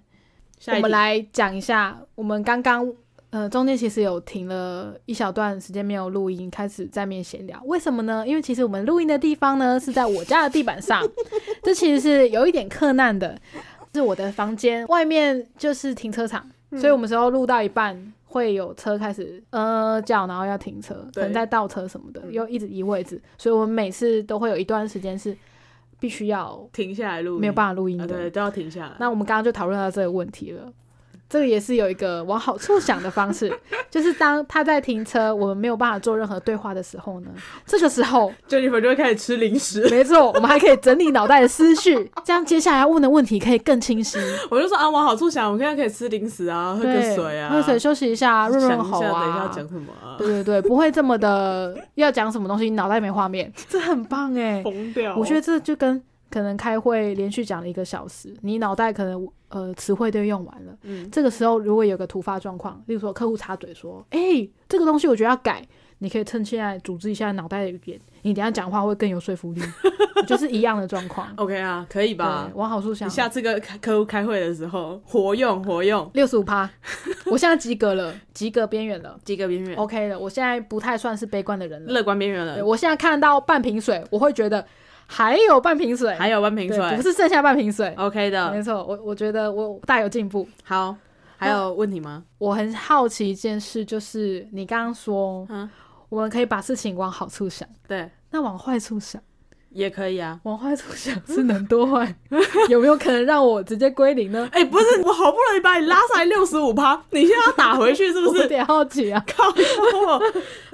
[0.75, 2.90] 我们来讲一下，我们刚刚
[3.31, 7.61] 呃中间其实有停了一小段时间没有录音，开始在面闲聊。
[7.64, 8.27] 为什么呢？
[8.27, 11.03] 因为其实我们录音的地方呢是在我家的地板上，
[11.62, 13.38] 这其实是有一点困难的。
[13.95, 18.12] 是我的房间外面就是停车场，嗯所以我们时候录到一半。
[18.29, 25.35] 会有车开始呃叫，然后要停车，可能在倒车什么的，嗯又一直移位置，所以我们每次都会有一段时间是
[25.98, 27.98] 必须要停下来录音，没有办法录音。
[28.06, 28.96] 对，都要停下来。
[28.98, 30.72] 那我们刚刚就讨论到这个问题了。
[31.29, 33.53] 这个也是有一个往好处想的方式，
[33.91, 37.29] 就是当他在停车，我们没有办法做任何对话的时候呢，
[37.67, 44.19] 这个时候，Jennifer 就会开始吃零食，没错，我们还可以整理脑袋的思绪， 这样接下来要问的问题可以更清晰。
[44.51, 49.23] 我就说啊，往好处想，我现在可以吃零食啊，喝个，水啊，喝水休息一下，润润喉啊。
[49.23, 50.15] 等一下要讲什么啊？
[50.19, 54.62] 对对对，不会这么的要讲什么东西，脑袋没画面，这很棒哎。
[54.62, 55.17] 疯掉！
[55.17, 60.77] 我觉得这就跟可能开会连续讲了一个小时，你脑袋可能呃词汇都用完了。
[60.83, 65.67] 嗯，这个时候如果有个突发状况，例如说客户插嘴说：“哎、这个东西我觉得要改。”
[65.99, 69.62] 你可以趁现在组织一下脑袋的语言，你等下讲话会更有说服力，
[70.29, 71.27] 就是一样的状况。
[71.37, 72.51] OK 啊，可以吧，？
[72.55, 76.69] 往好处想你，下次跟客户开会的时候，活用活用，六十五趴，
[77.25, 80.19] 我现在及格了，及格边缘了及格边缘，，OK 了。
[80.19, 81.91] 我现在不太算是悲观的人了。
[81.91, 84.67] 乐观边缘了，我现在看到半瓶水，我会觉得
[85.07, 87.95] 还有半瓶水，还有半瓶水不是剩下半瓶水。
[87.97, 88.62] ，OK 的没的。
[88.62, 90.47] 错，我我觉得我大有进步。
[90.64, 90.97] 好，
[91.37, 92.25] 还有问题吗？
[92.38, 95.69] 我很好奇一件事，就是你刚刚说，嗯
[96.09, 99.21] 我们可以把事情往好处想，对，那往坏处想，
[99.71, 100.38] 也可以啊。
[100.45, 102.14] 往坏处想是能多坏？
[102.71, 104.49] 有没有可能让我直接归零呢？
[104.55, 108.38] 哎、不是，我好不容易把你拉上来六十五趴，你现在要打回去是不是？
[108.38, 110.23] 我有点好奇啊，靠腰哦！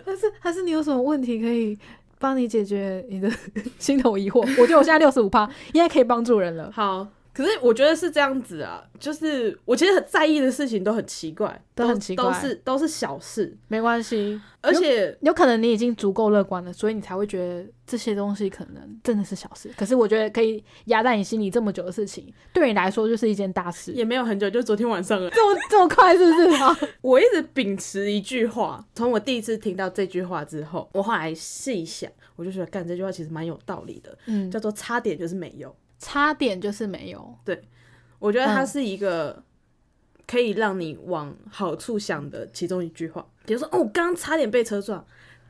[0.05, 1.79] 但是还是你有什么问题可以
[2.23, 3.29] 帮你解决你的
[3.81, 4.41] 心头疑惑？
[4.61, 14.41] 我觉得我现在六十五趴应该可以帮助人了，好，可是我觉得是这样子啊，就是我其实很在意的事情都很奇怪，都很奇怪都是都是小事，没关系。
[14.61, 19.69] 而且有可能你已经足够乐观了，所以你才会觉得这些东西可能真的是小事。
[19.77, 23.93] 可是我觉得可以压在你心里这么久的事情，对你来说就是一件大事。
[23.93, 25.29] 也没有很久，就昨天晚上了。
[25.31, 26.49] 这么这么快是不是？
[26.63, 35.75] 啊， 我一直秉持一句话，从我第一次听到这句话之后，我后来细想，我就觉得干这句话其实蛮有道理的，嗯，叫做差点就是没有。
[36.03, 37.39] 差点就是没有。
[37.45, 37.63] 对
[38.19, 39.41] 我觉得它嗯是一个
[40.27, 43.25] 可以让你往好处想的其中一句话。
[43.47, 45.05] 比如说，哦，我刚刚差点被车撞，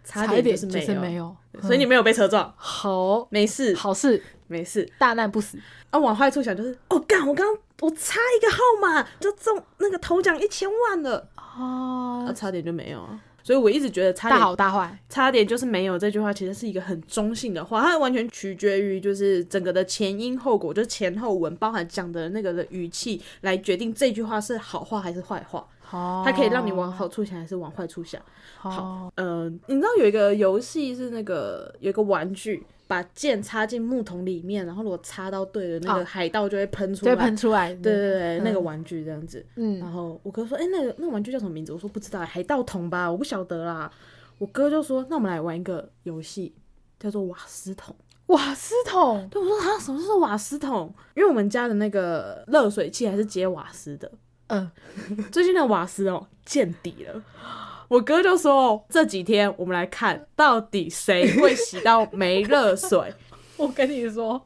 [0.05, 4.87] 差点就是就是没有，有，所以你没有被车撞，好没事，好事，没事。
[4.99, 5.59] 大难不死。
[5.91, 13.21] 啊，往坏处想就是，哦，干，我刚刚我差一个号码就中那个头奖一千万了，啊，哦，差点就没有啊。
[13.43, 14.99] 所以我一直觉得差大点好大坏。
[15.09, 25.67] 差点就是没有这句话，其实是一个很中性的话，它完全取决于就是整个的前因后果，就是前后文包含讲的那个的语气来决定这句话是好话还是坏话。
[25.93, 28.19] 好，它可以让你往好处想还是往坏处想。
[28.57, 37.15] 好，嗯、你知道有一个游戏是那个有一个玩具，把剑插进木桶里面，然后如果插到对的那个哦海盗就会喷出来。
[37.15, 37.75] 对喷出来。
[37.75, 39.45] 对对对，嗯那个玩具这样子。
[39.57, 43.93] 嗯然后我哥说：“哎、那个那个玩具叫什么名字？”我说：“不知道，海盗桶吧，我不晓得啦。”
[44.39, 46.55] 我哥就说：“那我们来玩一个游戏，
[46.99, 47.95] 叫做瓦斯桶。
[48.27, 50.93] 瓦斯桶”对，我说：“啊，什么是瓦斯桶？
[51.15, 54.11] 因为我们家的那个热水器还是接瓦斯的，
[54.53, 54.71] 嗯，
[55.33, 57.23] 最近的瓦斯哦见底了。”
[57.89, 63.13] 我哥就说：“这几天我们来看到底谁会洗到没热水。
[63.59, 64.41] 我跟你说，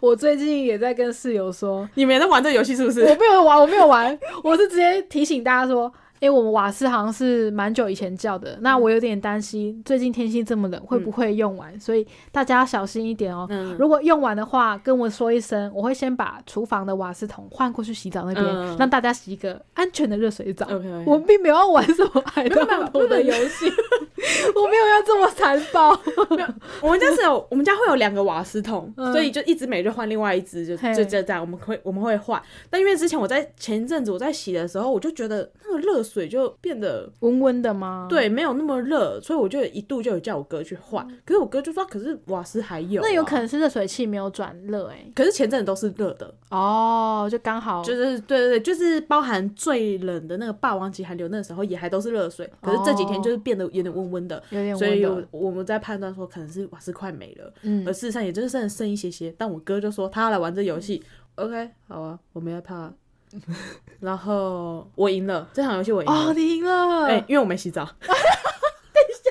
[0.00, 3.02] 我最近也在跟室友说，你们也在玩这个游戏是不是？
[3.02, 11.78] 我没有玩，我没有玩，我是直接提醒大家说，诶，我们瓦斯好像是蛮久以前叫的，那我有点担心，最近天气这么冷，会不会用完？
[11.78, 13.46] 所以大家要小心一点哦。
[13.50, 20.66] 嗯，如果用完的话，跟我说一声，我会先把厨房的瓦斯桶换过去洗澡那边，嗯让大家洗一个安全的热水澡。
[21.06, 23.66] 我并没有要玩什么海盗头的游戏，
[24.54, 25.98] 我没有要这么残暴。
[26.82, 32.40] 我们家是有，我们家会有两个瓦斯桶，嗯所以就一直每日换另外一只，就就这样，我们会我们会换。
[32.70, 43.38] 但因为之前我在前一阵子我在洗的时候，我就觉得那个热水就变得温温的吗？，对没有那么热，所以我就一度就有叫我哥去换，可是我哥就说，可是瓦斯还有、那有可。
[43.38, 47.84] 能是热水器没有转热哎、可是前阵子都是热的，哦，就刚好。
[47.84, 57.86] 就是对对对，就是包含最冷的那个霸王级寒流那个时候也还都是热水，可是这几天就是变得有点温温的，有点所以我我们在判断说可能是瓦斯快没了，嗯。
[57.86, 59.32] 而，事实上也就是剩剩一些些。
[59.38, 61.00] 但我哥就说他要来玩这游戏
[61.36, 62.92] ，OK，好啊，我没害怕。
[64.00, 66.14] 然后我赢了这场游戏，我赢了。
[66.14, 69.30] 哦，你赢了，哎、因为我没洗澡， 等一下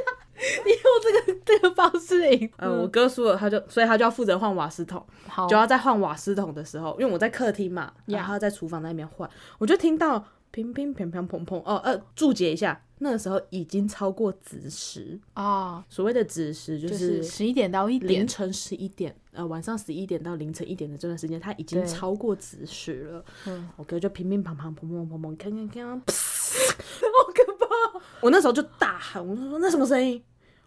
[0.66, 5.48] 你用这个这个方式赢，呃，我哥输了，他就所以他就要负责换瓦斯桶，好。
[5.48, 18.22] 就要在换瓦斯桶的时候，因为我在客厅嘛，然后他在厨房那边换，我就听到乒乒乓乓砰砰，哦呃，注解一下，那个时候已经超过子时，哦，所谓的子时就就是是十一点到一点。
[18.22, 23.24] 凌，晨十一点，呃，晚上十一点到凌晨一点的这段时间，他已经超过子时了。
[23.46, 28.02] 嗯，我哥就乒乒乓乓、砰砰砰砰，看看看， 好可怕！
[28.22, 30.20] 我那时候就大喊，我就说那什么声音？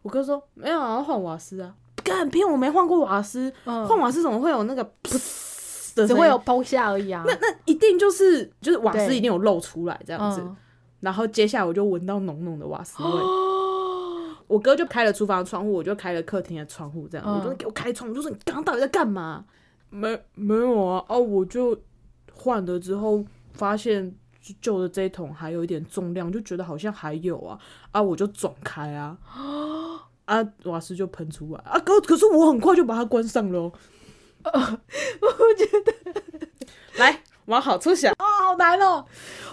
[0.03, 1.75] 我哥说没有啊，要换瓦斯啊！
[2.05, 4.93] 干骗我没换过瓦斯，嗯换瓦斯怎么会有那个？
[5.03, 10.41] 只会有崩下而已啊，那那一定就是就是瓦斯一定有漏出来这样子。
[10.41, 10.57] 嗯
[11.01, 13.09] 然后接下来我就闻到浓浓的瓦斯味。
[14.51, 19.45] 哦，我哥就开了厨房的窗户，我就开了客厅的窗户，这样，嗯我就给我开窗，我就说你刚刚到底在干嘛？
[19.89, 21.79] 没没有啊，哦，我就
[22.33, 24.15] 换了之后发现
[24.61, 27.59] 旧的这一桶还有一点重量，就觉得好像还有啊，
[27.93, 29.17] 啊，我就转开啊，
[30.27, 33.73] 啊，瓦斯就喷出来啊，可可是我很快就把它关上了哦。
[34.45, 35.93] 我觉得，
[36.99, 39.05] 来往好处想，哦，好难哦！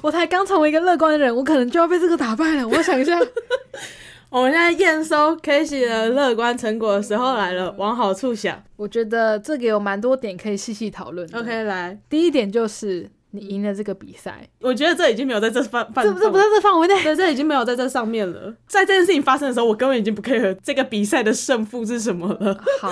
[0.02, 2.66] 我才刚成为一个乐观的人，我可能就要被这个打败了。
[2.66, 3.20] 我想一下，
[4.30, 8.62] 我们现在验收 K 喜的乐观成果的时候来了，往好处想。
[8.76, 11.28] 我觉得这个有蛮多点可以细细讨论。
[11.34, 17.02] OK，来，第一点就是你赢了这个比赛，我觉得这已经没有在这范范，这这不在这范围内。
[17.04, 18.54] 对，这已经没有在这上面了。
[18.68, 22.92] 在这件事情发生的时候，我根本已经不 care 这个比赛的胜负是什么了，好，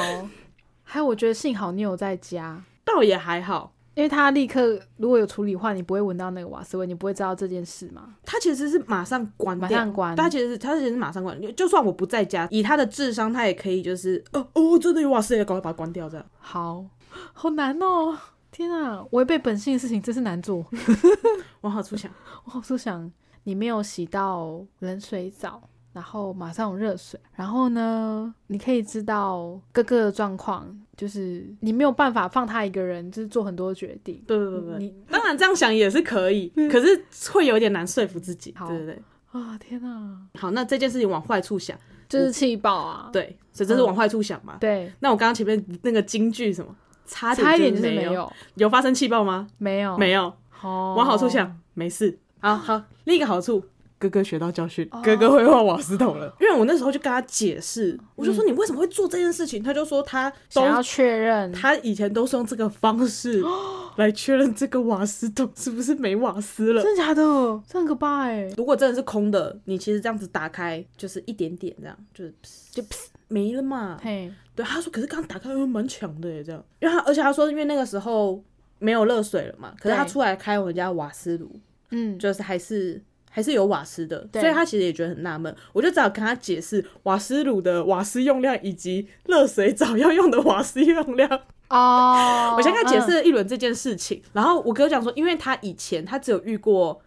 [0.83, 3.73] 还有我觉得幸好你有在家，倒也还好。
[3.95, 8.15] 因为他立刻如果有处理的话，你不会闻到那个瓦斯味，你不会知道这件事嘛。
[8.25, 16.25] 他其实是马上关掉，马上关他其实是他其实是马上关，就算我不在家，以他的智商，他也可以就是，哦哦，真的有瓦斯，赶快把它关掉，这样。
[16.37, 16.85] 好，
[17.33, 18.17] 好难哦！
[18.51, 20.65] 天啊，违背本性的事情真是难做。
[21.61, 22.11] 往好处想，
[22.45, 23.11] 我好处想，
[23.43, 34.21] 你没有洗到冷水澡，然后马上有热水，然后呢，你可以知道哥哥的状况，就是你没有办法放他一个人，就是做很多决定。
[34.27, 38.53] 对对对对，你当然这样想也是可以，可是会有点难说服自己。
[38.57, 41.77] 好对对对，啊，天啊，好，那这件事情往坏处想，
[42.09, 43.09] 就是气爆啊！
[43.13, 44.57] 对，所以这是往坏处想嘛。
[44.59, 49.47] 对，那我刚刚前面那个金句什么，差差一点就是没没有，有发生气爆吗？
[49.57, 50.25] 没有，没有。
[50.61, 52.19] 哦，往好处想，没事。
[52.41, 53.63] 好好，另一个好处，
[53.97, 56.33] 哥哥学到教训，哦哥哥会换瓦斯桶了。
[56.39, 63.41] 因为我那时候就跟他解释，我就说你为什么会做这件事情，他就说他都想要确认，他以前都是用这个方式
[63.95, 66.81] 来确认这个瓦斯桶是不是没瓦斯了。
[66.83, 67.23] 真的假的？
[67.67, 68.47] 这很可怕哎！
[68.57, 72.33] 如果真的是空的，你其实这样子打开就是一点点这样，就是
[72.71, 72.83] 就
[73.29, 73.97] 没了嘛。
[74.03, 76.61] 嘿，对，他说可是刚打开又蛮强的耶，这样。
[76.81, 78.43] 因为他而且他说，因为那个时候
[78.79, 81.49] 没有热水了嘛，可是他出来开我们家瓦斯炉，
[81.91, 83.01] 嗯，就是还是
[83.35, 85.53] 还是有瓦斯的，所以他其实也觉得很纳闷。
[85.73, 91.29] 我就只好跟他解释瓦斯炉的瓦斯用量以及热水澡要用的瓦斯用量。
[91.67, 97.01] 哦，我先跟他解释嗯了一轮这件事情，然后我哥讲说，因为他以前他只有遇过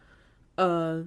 [0.56, 1.02] 呃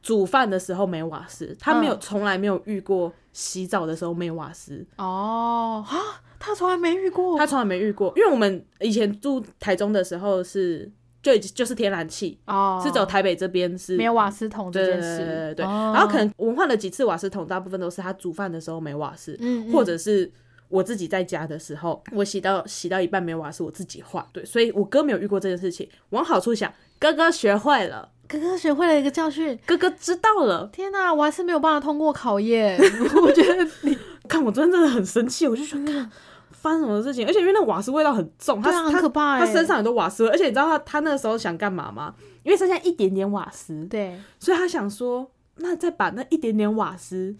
[0.00, 4.86] 煮饭的时候没瓦斯，他没有嗯从来没有遇过洗澡的时候没瓦斯。
[4.96, 10.90] 哦啊，他从来没遇过，他从来没遇过，因为我们以前住台中的时候是
[11.22, 20.30] 就就是天然气，哦，是走台北这边是没有瓦斯桶这件事，对对对然后可能我们换了几次瓦斯桶，大部分都是他煮饭的时候没瓦斯，嗯，嗯或者是
[20.68, 24.24] 我自己在家的时候，我洗到洗到一半没瓦斯，我自己换。
[24.32, 25.88] 对，所以我哥没有遇过这件事情。
[26.10, 29.56] 往好处想，哥哥学会了，哥哥学会了一个教训。
[29.66, 30.68] 哥哥知道了。
[30.72, 32.76] 天哪、我还是没有办法通过考验。
[33.22, 36.10] 我觉得你看我真的很生气，我就觉得看
[36.62, 39.40] 发生什么事情，而且因为那瓦斯味道很重，他对啊，很他可怕哎。
[39.40, 42.14] 他身上很多瓦斯味，而且你知道他他那个时候想干嘛吗？
[42.44, 47.36] 因为剩下一点点瓦斯，对，所以他想说，那再把那一点点瓦斯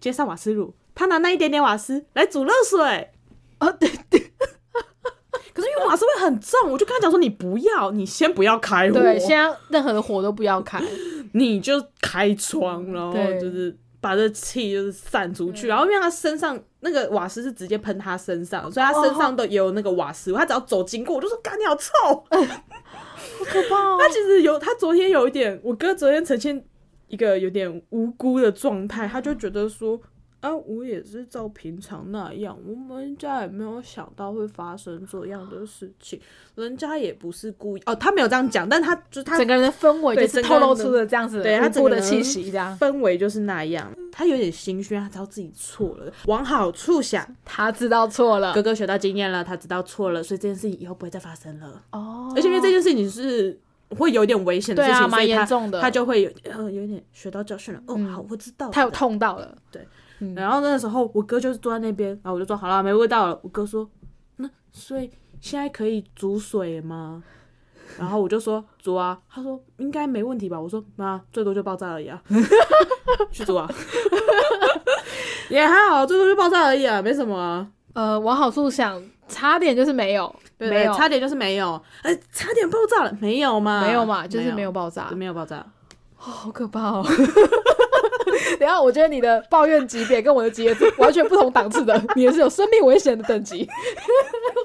[0.00, 3.10] 接上瓦斯炉，他拿那一点点瓦斯来煮热水。
[3.60, 4.32] 哦对对
[5.54, 10.82] 可是因为瓦斯味很重，我就跟他讲说，你不要，你先不要开火，对，现在任何的火都不要开。
[11.34, 15.66] 你就开窗，然后就是把这气就是散出去。
[15.66, 20.38] 然后因为他身上那个瓦斯是直接喷他身上，所以他身上都也有那个瓦斯味。
[20.38, 21.90] 他只要走经过，我就说：“干你好臭！”
[22.28, 24.08] 好可怕哦他！
[24.08, 26.62] 其实有，他昨天有一点，我哥昨天呈现
[27.08, 29.98] 一个有点无辜的状态，他就觉得说。
[30.42, 36.20] 啊，我也是照平常那样，我们家也没有想到会发生这样的事情，
[36.56, 51.80] 人家也不是故意哦，他没有这样讲，但他就他整个人的氛围对就是透露出了这样子对他整个人气息，这样氛围就是那样，他有点心虚，他知道自己错了，往好处想，他知道错了哥哥学到经验了，他知道错了，所以这件事情以后不会再发生了。
[51.92, 53.56] 哦，而且因为这件事情是
[53.90, 57.80] 会有点危险的事情，蛮所以他严重的，他就会有呃有点学到教训了。
[57.86, 58.72] 哦，嗯好，我知道了。
[58.72, 59.86] 他有痛到了，对
[60.22, 63.38] 嗯，然后那时候我哥就是坐在那边，然后我就说好了，没味道了。
[63.42, 63.88] 我哥说，
[64.36, 65.10] 那所以
[65.40, 67.22] 现在可以煮水吗？
[67.98, 70.58] 然后我就说煮啊，他说应该没问题吧？
[70.58, 72.22] 我说那，最多就爆炸而已啊，
[73.32, 73.68] 去煮啊，
[75.50, 77.66] 也还好，最多就爆炸而已啊，没什么啊。
[77.94, 83.82] 呃，往好处想，差点就是没有，对没有，差点就是没有，哎、差点爆炸了，没有嘛？
[83.84, 85.58] 没有嘛，就是没有爆炸，没有爆炸。
[85.58, 87.04] 哦好可怕哦！
[88.58, 93.68] 等下，我觉得你的抱怨级别跟我的级别完全不同档次的，你也是有生命危险的等级，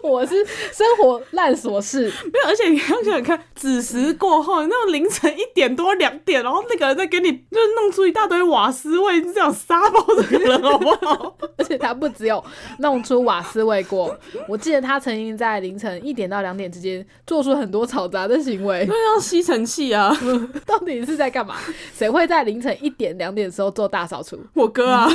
[0.03, 11.37] 我是生活烂琐事， 没有，而且你要想想看，子时过后，那种凌晨一点多两点，然后那个人在给你就是弄出一大堆瓦斯味，这样杀爆这个人，好不好？
[11.57, 12.43] 而且他不只有
[12.79, 14.15] 弄出瓦斯味过，
[14.47, 20.15] 我记得他曾经在凌晨一点到两点之间做出很多嘈杂的行为，那要吸尘器啊，
[20.65, 21.55] 到底是在干嘛？
[21.95, 24.37] 谁会在凌晨一点两点的时候做大扫除？
[24.53, 25.09] 我哥啊，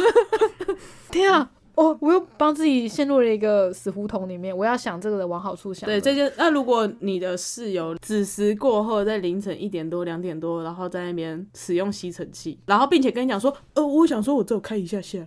[1.10, 1.48] 天啊！
[1.74, 5.94] 我我又帮自己陷入了一个死胡同里面，我要想这个的往好处想了。
[5.94, 15.18] 对这件，那如果你的室友子时过后，在凌晨一点多、两点多，然后在那边使用吸尘器，然后并且跟你讲说，呃，我想说我只有开一下下，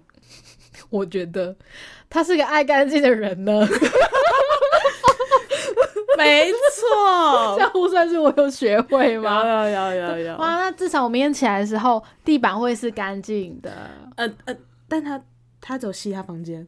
[0.89, 1.55] 我觉得
[2.09, 3.67] 他是个爱干净的人呢，
[6.17, 9.43] 没错这，样不算是我有学会有吗？
[9.45, 13.71] 有有有有，哇，那至少我明天起来的时候，地板会是干净的。
[14.15, 14.55] 呃呃，
[14.87, 15.21] 但他
[15.67, 16.67] 他只有吸他房间，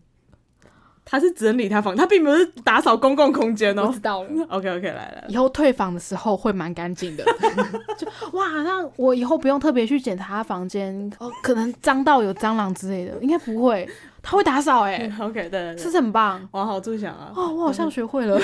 [1.06, 4.00] 他是整理他房，他并不是打扫公共空间哦我知。
[4.00, 4.30] 道了。
[4.50, 7.24] OK OK，来来，以后退房的时候会蛮干净的，
[7.96, 13.88] 就哇，那我以后不用特别去检查他房间，哦，可能脏到有蟑螂之类的，应该不会，
[14.24, 16.50] 他会打扫哎、 OK，对对是不对，是很棒？
[16.52, 17.32] 往好处想啊。
[17.36, 18.40] 哦，我好像学会了。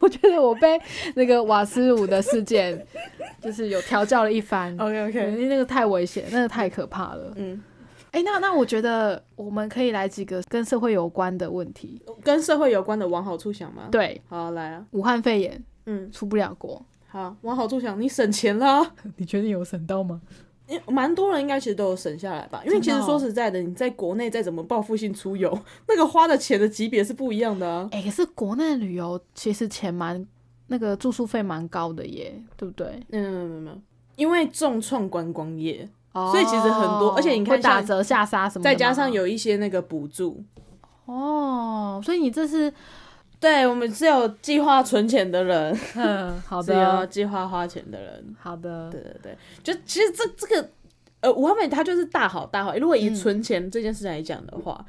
[0.00, 0.78] 我觉得我被
[1.14, 2.78] 那个瓦斯炉的事件，
[3.40, 4.76] 就是有调教了一番。
[4.78, 7.32] OK 因 OK，因为那个太危险，那个太可怕了。
[7.36, 7.62] 嗯，
[8.14, 12.00] 哎、那那我觉得我们可以来几个跟社会有关的问题。
[12.22, 18.94] 跟社会有关的往好处想吗？，对，好来啊，武汉肺炎嗯，出不了国，好，往好处想，你省钱啦。
[19.16, 20.22] 你确定有省到吗？
[20.68, 25.58] 因蛮多人应该其实都有省下来吧，因为其实说实在的，你在国内再怎么报复性出游，
[25.88, 27.88] 那个花的钱的级别是不一样的啊。
[27.90, 30.24] 哎、可是国内旅游其实钱蛮
[30.68, 33.02] 那个住宿费蛮高的耶，对不对？
[33.10, 33.80] 嗯，没有，
[34.16, 40.42] 因为重创观光业，哦所以其实很多而且你看打折下杀什么，再加上有一些那个补助，
[41.04, 42.72] 哦，所以你这是
[43.38, 48.34] 对我们是有计划存钱的人， 嗯，好是有的，计划花钱的人。
[48.40, 50.70] 好的，对对对，就其实这这个
[51.20, 52.74] 呃，武汉美他就是大好大好。
[52.76, 54.82] 如果以嗯存钱这件事来讲的话，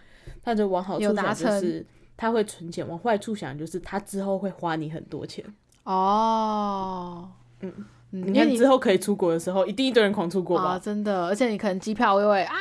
[0.44, 5.44] 它就往好处想就是他会存钱，往坏处想就是他之后会花你很多钱。
[5.84, 7.30] 哦，
[7.62, 7.74] 嗯
[8.22, 12.54] 嗯，你看之后可以出国的时候，一定一堆人狂出国啊，吧真的，而且你可能机票又会啊，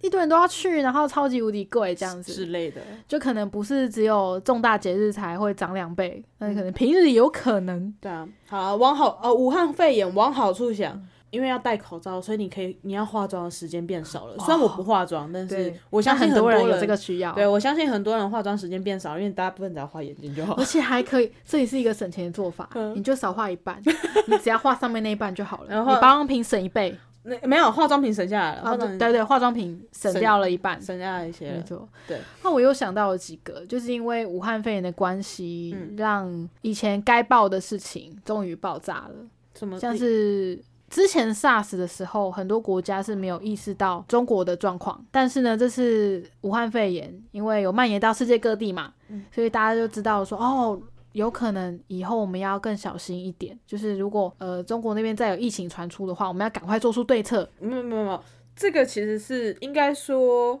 [0.00, 2.80] 一堆人都要去，然后超级无敌贵这样子之，类的。
[3.06, 7.94] 就可能不是只有重大节日才会涨两倍，那可能平日也有可能。
[8.00, 11.00] 对啊，好啊往好呃，武汉肺炎往好处想。
[11.30, 14.36] 因为要戴口罩，所以你可以你要化妆的时间变少了。
[14.38, 20.64] 虽然我不化妆，但是，我相信很多人有这个需要，对我相信很多人化妆时间变少，因为大部分只要画眼睛就好而。
[20.64, 23.82] 且还可以，这也是一个省钱的做法，嗯你就少画一半，
[24.26, 31.50] 你只要画上面那一半就好了， 然后你保养品省一倍，那没有化妆品省下来了，啊，化妆对对对，化妆品省省掉了一半，省下来一些。
[31.50, 31.86] 没错。
[32.06, 39.14] 对，那我又想到了几个，就是因为武汉肺炎的关系，嗯让以前该爆的事情终于爆炸了。
[39.54, 40.56] 什么像是
[40.90, 50.80] 之前 SARS 的时候，很多国家是没有意识到中国的状况，但是呢，这次武汉肺炎，因为有蔓延到世界各地嘛，嗯所以大家就知道说，哦。
[51.12, 57.48] 有可能以后我们要更小心一点，就是如果呃中国那边再有疫情传出的话，我们要赶快做出对策。
[57.58, 58.22] 没有没有没有，
[58.54, 60.52] 这个其实是应该说，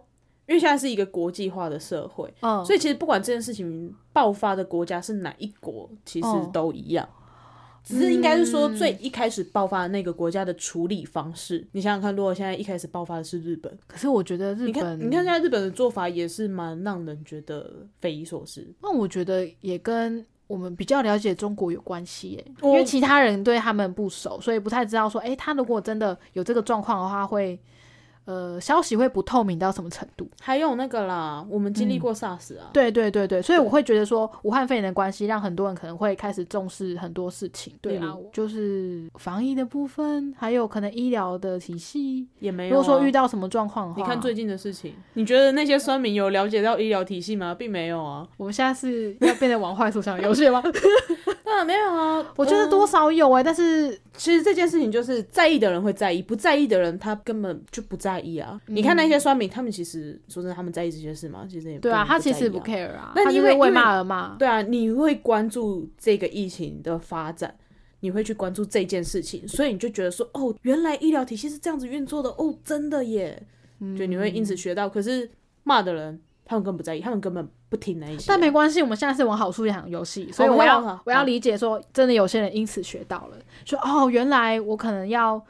[0.46, 7.06] 因为现在是一个国际化的社会，嗯，所以其实不管这件事情爆发的国家是哪一国，其实哦都一样。
[7.88, 18.66] 只是应该是说嗯最一开始爆发的那个国家的处理方式，你想想看，如果现在一开始爆发的是日本，可是我觉得日你看本，你看现在日本的做法也是蛮让人觉得匪夷所思。
[18.82, 27.58] 那我觉得也跟我们比较了解中国有关系耶，我因为其他人对他们不熟，所以不太知道说，诶，他如果真的有这个状况的话，会
[28.28, 30.28] 呃消息会不透明到什么程度？
[30.42, 37.72] 还有那个啦，我们经历过 SARS 啊，对对对对，所以我会觉得说，武汉肺炎的关系让很多人可能会开始重视很多事情。
[37.80, 42.28] 对啊，就是防疫的部分，还有可能医疗的体系。
[42.38, 42.76] 也没有、啊。
[42.76, 47.54] 如果说遇到什么状况的话，你看最近的事情，你觉得那些酸民有了解到医疗体系吗？
[47.54, 48.28] 并没有啊。
[48.36, 50.62] 我们现在是要变得往坏处想游戏吗？
[51.44, 52.24] 当然没有啊。
[52.36, 58.60] 我觉得多少有哎、但是其实这件事情就是在意的人会在意，不在意的人他根本就不在意啊。
[58.66, 61.46] 你看那些酸民，他们其实说真的，他们在意这些事吗？
[61.48, 64.34] 其实也对啊，他其实不 care 啊，那因为因为骂而骂。
[64.36, 67.56] 对啊，你会关注这个疫情的发展，
[68.00, 73.40] 你会去关注这件事情，所以你就觉得说，哦，原来医疗体系是这样子运作的，哦，真的耶，
[73.96, 74.88] 就你会因此学到。
[74.88, 75.30] 可是
[75.62, 78.24] 骂的人，他们根本不在意，他们根本不听那一些。
[78.28, 85.40] 但没关系，我们现在是往好处想游戏，所以我要、我要好我要理解说，真的有些人因此学到了，说哦，原来我可能要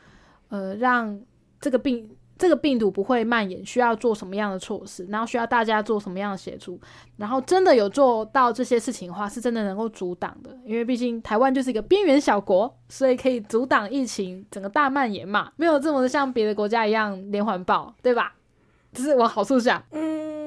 [0.48, 1.18] 呃让
[1.60, 6.80] 这个病这个病毒不会蔓延，需要做什么样的措施，然后需要大家做什么样的协助，
[7.16, 18.34] 然后真的有做到这些事情的话，是真的能够阻挡的，因为毕竟台湾就是一个边缘小国，所以可以阻挡疫情整个大蔓延嘛，没有这么像别的国家一样连环爆，对吧？
[18.92, 20.37] 就是往好处想，嗯，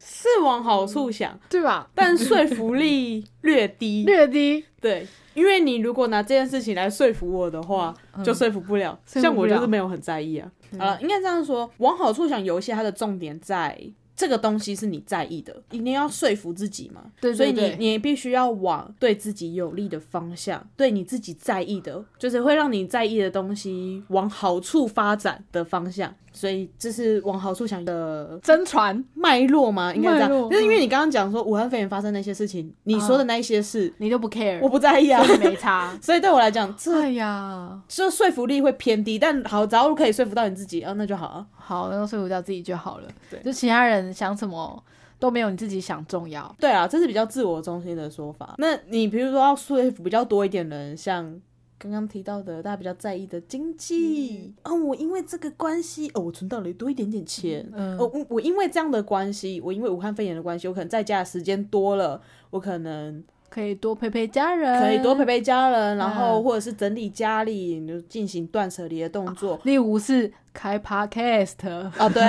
[0.00, 1.88] 是往好处想，对吧？
[1.94, 4.04] 但说服力略低。
[4.06, 7.94] 略低，对，因为你如果拿这件事情来说服我的话，
[8.24, 8.98] 就说服不了。
[9.06, 10.50] 像我就是没有很在意啊。
[10.78, 13.78] 好了，应该这样说，往好处想，游戏它的重点在
[14.16, 17.02] 这个东西是你在意的，一定要说服自己嘛。
[17.20, 26.12] 对所以你你必须要往对自己有利的方向，对你自己在意的，就是会让你在意的东西往好处发展的方向。
[26.32, 29.02] 所以这是往好处想的真传。
[29.14, 29.94] 脉络吗？
[29.94, 35.24] 应该这样，脉络就是因为你刚刚讲说武汉肺炎发生那些事情，你说的那一些事，你都不 care，我不在意啊。
[35.40, 35.96] 没差。
[36.02, 41.46] 所以对我来讲，这哎呀，这说服力会偏低，但好，只要可以说服到你自己，啊，那就好啊。
[41.66, 43.08] 好，能够说服掉自己就好了。
[43.28, 44.84] 对就其他人想什么
[45.18, 46.54] 都没有你自己想重要。
[46.60, 48.54] 对啊，这是比较自我中心的说法。
[48.58, 51.40] 那你比如说要说服比较多一点的人，像
[51.76, 65.26] 刚刚提到的大家比较在意的经济，哦，我因为这个关系，哦，我存到了多一点点钱，嗯哦，我我因为这样的关系，我因为武汉肺炎的关系，我可能在家的时间多了，我可能可以多陪陪家人，可以多陪。
[65.26, 69.58] 陪家人，然后嗯或者是整理家里，你就进行断舍离的动作。
[69.64, 71.54] 例如是开 podcast，
[71.98, 72.22] 哦，对，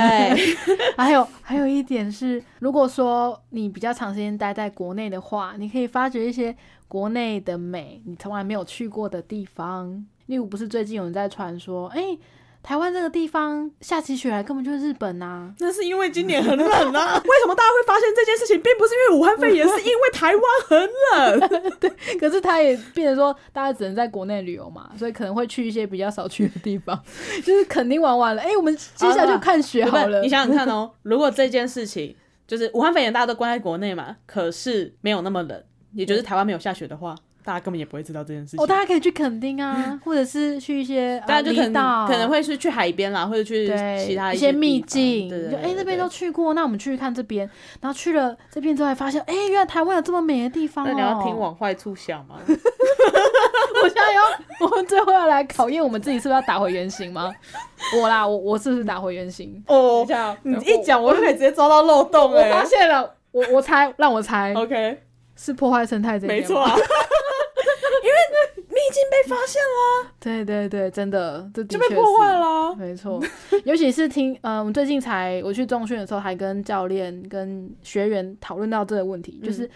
[0.97, 6.55] 还有还有一点是，如果说你比较长时间待在国内的话，你可以发掘一些
[6.88, 10.03] 国内的美，你从来没有去过的地方。
[10.26, 12.18] 例如，不是最近有人在传说，哎、
[12.68, 17.15] 台湾这个地方下起雪来根本就是日本呐、那是因为今年很冷啊。
[17.24, 21.49] 为什么大家会发现这件事情，并不是因为武汉肺炎，是因为台湾很冷。
[21.80, 21.89] 对
[22.20, 27.01] 可是他也变成说，大家只能在国内旅游嘛，所以可能会去一些比较少去的地方，
[27.41, 30.20] 就是肯定玩完了，哎、我们接下来就看雪好了。
[30.22, 32.13] 你想想看哦，如果这件事情
[32.45, 35.63] 就是武汉肺炎，大家都关在国内嘛，可是没有那么冷，
[35.93, 37.15] 也就是台湾没有下雪的话，
[37.48, 38.62] 大家根本也不会知道这件事情。
[38.62, 43.68] 哦，大家可以去垦丁啊， 或者是去一些大家就可能可能会是去海边啦，或者去
[44.06, 50.89] 其他一些些秘境，就哎、那边对都去过，那我们去看这边，然后去了这边之后，还发现哎、原来台湾有这么美的地方哦。
[50.89, 52.36] 那你要听往坏处想吗？
[53.82, 54.24] 我现在要，
[54.60, 57.34] 我们最后要来考验我们自己是不是要打回原形吗？
[57.98, 59.64] 我啦，我我是不是打回原形？
[59.68, 60.06] 哦
[60.43, 65.00] 你一讲，我就可以直接抓到漏洞我哎、发现了，我我猜，让我猜，OK，
[65.36, 66.76] 是破坏生态这一没错啊，
[68.90, 72.34] 已经被发现了，对对对，真的，这的就被破坏。
[72.34, 72.76] 了。
[72.76, 73.22] 没错，
[73.66, 79.70] 尤其是听，嗯、我最近才我去中训的时候，还跟教练、跟学员讨论到这个问题，嗯就是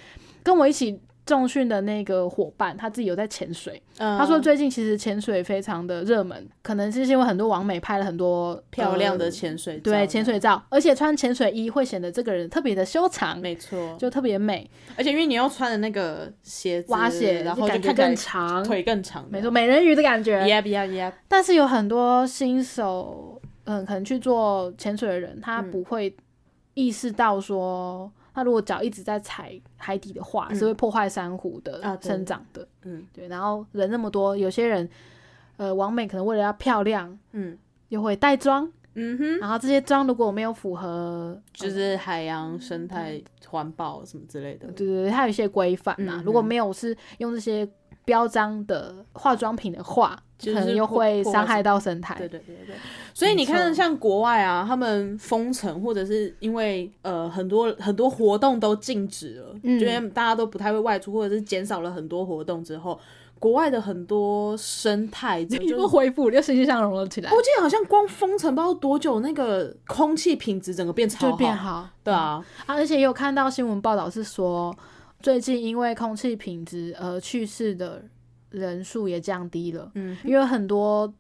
[0.43, 4.17] 跟我一起重训的那个伙伴，他自己有在潜水，嗯。
[4.17, 20.41] 他说最近其实潜水非常的热门，可能是因为很多网美拍了很多漂亮的呃潜水照，对潜水照，而且穿潜水衣会显得这个人特别的修长，没错，就特别美，而且因为你要穿的那个鞋子，蛙鞋，然后感觉更就看起来长，腿更长，没错，美人鱼的感觉。
[20.41, 25.71] ，Yep Yep Yep，但是有很多新手，嗯，可能去做潜水的人，他嗯。
[25.71, 26.13] 不会
[26.73, 32.67] 意识到说，他如果脚一直在踩海底的话，嗯是会破坏珊瑚的生长的。
[32.83, 33.05] 嗯。
[33.13, 34.89] 对，然后人那么多，有些人，
[35.57, 37.57] 呃，完美可能为了要漂亮，嗯
[37.89, 47.67] 又会带妆，嗯哼，然后这些妆如果没有符合，就是海洋生态环保什么之类的，对对对，它有一些规范呐、嗯如果没有是用这些
[48.11, 52.13] 标章的化妆品的话，就是可能又会伤害到生态。
[52.15, 52.75] 对对对对对，
[53.13, 62.99] 所以你看，像国外啊，他们封城或者是因为呃很多很多活动都禁止了，嗯觉得大家都不太会外出，或者是减少了很多活动之后，
[63.39, 71.87] 国外的很多生态就 又恢复，又欣欣向荣了起来，我记得好像光封城不知道多久，那个空气品质整个变超变好。
[72.03, 74.75] 对啊，啊，而且也有看到新闻报道是说，
[75.21, 78.03] 最近因为空气品质而去世的
[78.49, 79.91] 人数也降低了。
[79.95, 81.11] 嗯，因为很多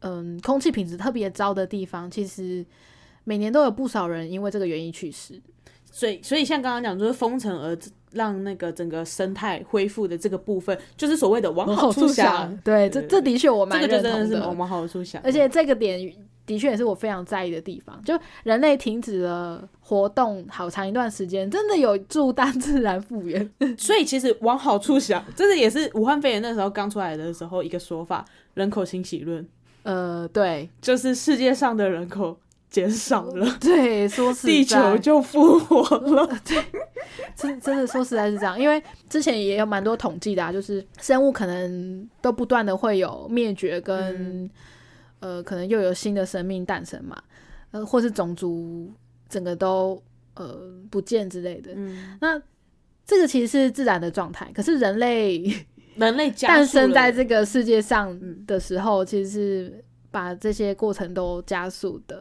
[0.00, 2.64] 嗯空气品质特别糟的地方，其实
[3.24, 5.40] 每年都有不少人因为这个原因去世。
[5.92, 7.76] 所以所以像刚刚讲，就是封城而
[8.12, 14.36] 让那个整个生态恢复的这个部分，就是所谓的往好处想，对，这对这的确我蛮这个就真认同的。
[14.36, 16.00] 的是往好处想，而且这个点
[16.50, 23.48] 的确也是我非常在意的地方，就人类停止了活动好长一段时间，真的有助大自然复原。
[23.78, 28.24] 所以其实往好处想，这是也是武汉肺炎那时候刚出来的时候一个说法，
[28.54, 29.46] 人口清洗论，
[29.84, 32.36] 呃，对就是世界上的人口
[32.68, 36.26] 减少了，对，说 实在地球就复活了。
[36.44, 36.60] 对
[37.36, 44.50] 真真的说实在是这样，因为之前也有蛮多统计的啊，就是生物可能都不断的会有灭绝跟、
[45.20, 47.22] 呃，可能又有新的生命诞生嘛，
[47.70, 48.92] 呃，或是种族
[49.28, 50.02] 整个都
[50.34, 51.72] 呃不见之类的。
[51.76, 52.40] 嗯，那
[53.06, 55.42] 这个其实是自然的状态，可是人类
[55.96, 62.20] 人类诞生在这个世界上嗯的时候，其实是把这些过程都加速的。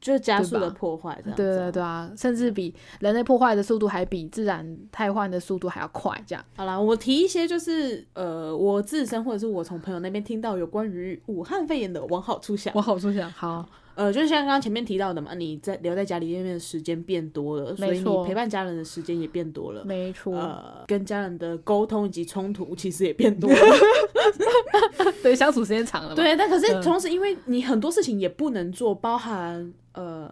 [0.00, 6.44] 就是加速的破坏，这样子对对对啊，甚至比人类破坏的速度还比自然汰换的速度还要快，这样。
[6.56, 12.72] 好啦，我提一些就是呃，我自身或者是我从朋友那边听到有关于武汉肺炎的往好处想。
[12.74, 13.66] 往好处想，好，
[13.96, 19.84] 呃，就是像刚刚前面提到的嘛，你在留在家里面的时间变多了，所以你陪伴家人的时间也变多了。
[19.84, 23.56] 没错，呃，跟家人的沟通以及冲突其实也变多了。
[25.22, 26.14] 对，相处时间长了嘛。
[26.14, 30.30] 对，但可是嗯同时，因为你很多事情也不能做，包含呃，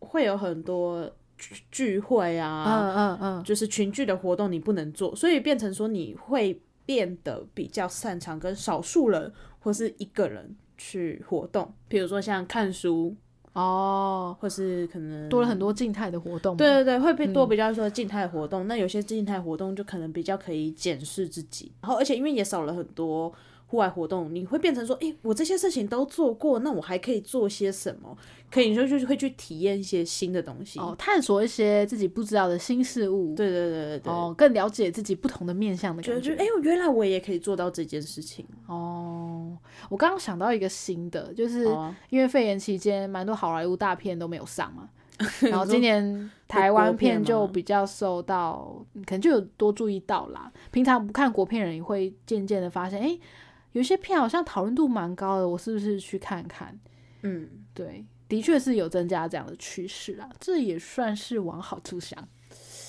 [0.00, 13.14] 会有很多聚聚会啊，嗯嗯嗯，就是群聚的活动你不能做，所以变成说你会变得比较擅长跟少数人或是一个人去活动，比如说像看书，
[13.52, 16.56] 哦，或是可能多了很多静态的活动。
[16.56, 18.66] 对对对，会被多嗯比较说静态活动。
[18.66, 23.32] 那有些静态活动就可能比较可以检视自己，然后而且因为也少了很多
[23.74, 28.16] 户外活动，你会变成说，诶，我这些事情都做过，那我还可以做些什么？
[28.48, 30.78] 可以，你就就是会去体验一些新的东西。
[30.78, 33.34] 哦，探索一些自己不知道的新事物。
[33.34, 36.20] 对对对对对，哦，更了解自己不同的面向的感觉。
[36.20, 38.46] 觉得就诶，原来我也可以做到这件事情。
[38.68, 39.58] 哦，
[39.90, 41.66] 我刚刚想到一个新的，就是
[42.10, 44.88] 因为肺炎期间，蛮多好莱坞大片都没有上嘛。
[45.42, 50.52] 然后今年 台湾片就比较受到，可能就有多注意到啦。
[50.72, 53.16] 平常不看国片人也会渐渐的发现，哎、
[53.74, 56.78] 有些片好像讨论度蛮高的，我是不是去看看？
[57.22, 62.28] 嗯，对，的确是有增加这样的趋势啦，这也算是往好处想，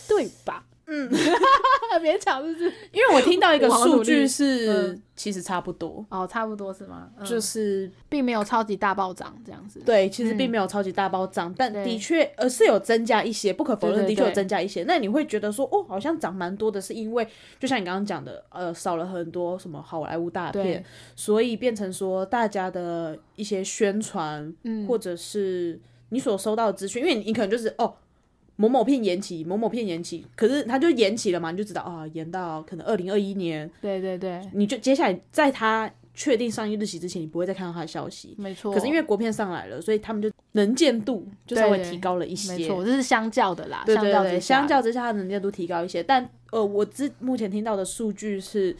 [0.08, 0.66] 对吧？
[0.88, 1.10] 嗯，
[2.02, 7.10] 勉强就是因为我听到一个数据是，嗯其实差不多，哦，差不多是吗？
[7.18, 9.80] 嗯就是并没有超级大暴涨这样子。
[9.86, 14.84] 对，其实并嗯没有超级大暴涨，但的确呃是有增加一些，不可否认，的确有增加一些。
[14.84, 17.26] 那你会觉得说，哦，好像涨蛮多的，是因为
[17.60, 20.84] 就像你刚刚讲的，呃，少了很多什么好莱坞大片，，
[21.16, 25.80] 所以变成说大家的一些宣传，嗯，或者是
[26.10, 27.96] 你所收到的资讯，因为你可能就是哦。
[28.58, 38.34] 某某片延期，某某片延期，可是它就延期了嘛，你就知道啊，延到可能二零二一年，对对对，你就接下来在它确定上映日期之前，你不会再看到它的消息。
[38.38, 38.74] 没错。
[38.74, 42.56] 可是因为国片上来了，所以他们就能见度就稍微提高了一些。
[42.56, 46.02] 没错，这是相较的啦，对对对，相较之下相较之下，它能见度提高一些。
[46.02, 48.74] 但呃，我之目前听到的数据是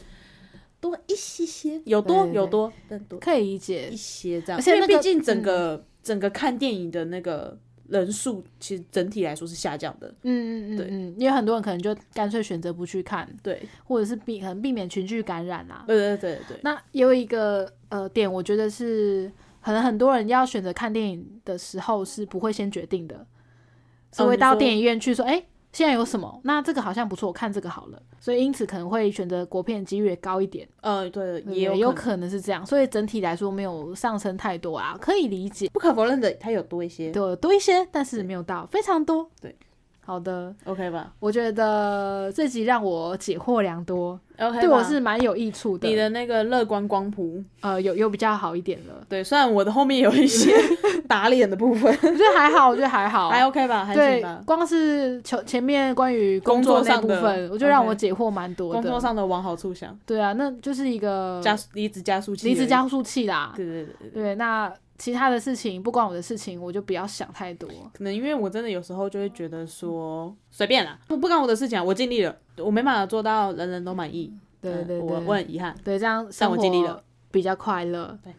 [0.80, 3.96] 多一些些，有多有多，但多可以理解一。
[3.96, 4.58] 些这样。
[4.58, 7.58] 而且那个因为毕竟整个、整个看电影的那个
[7.88, 10.08] 人数，其实整体来说是下降的。
[10.22, 15.84] 嗯嗯嗯对嗯，因为很多人可能就干脆选择不去看，对或者是避可能避免群聚感染啊。
[15.86, 19.30] 对对对对，那也有一个呃点，我觉得是
[19.62, 23.26] 可能很多人要选择看电影的时候是不会先决定的，
[24.12, 25.44] 是会哦你说到电影院去说，哎、
[25.76, 26.40] 现在有什么？
[26.44, 28.00] 那这个好像不错，我看这个好了。
[28.18, 32.64] 所以因此可能会选择国片几率也高一点，呃对，也有有可能是这样。
[32.64, 35.68] 所以整体来说没有上升太多啊，可以理解。
[35.68, 37.10] 不可否认的，它有多一些。
[37.12, 39.30] 对，多一些，但是没有到非常多。
[39.38, 39.54] 对，
[40.06, 45.88] 好的，OK 吧我觉得这集让我解惑良多，？OK，对我是蛮有益处的。
[45.88, 50.54] 你的那个乐观光谱，呃有有比较好一点了，对，虽然我的后面有一些
[51.08, 54.40] 打脸的部分，我觉得还好，我觉得还好，还 OK 吧，还对行吧，。
[54.46, 58.80] 光是前前面关于工作上的部分，我觉得让我解惑蛮多的。
[58.80, 63.52] 工作上的往好处想，对啊，那就是一个加速离职加速器，离职加速器啦。
[63.56, 64.10] 对对对。
[64.10, 67.68] 对，那其他的事情不关我的事情，我就不要想太多。
[67.92, 78.32] 可能因为我真的有时候就会觉得说随便啦，不不关我的事情啊，我尽力了，我没办法做到人人都满意，对对，我我很遗憾，对这样但我尽力了，比较快乐，对，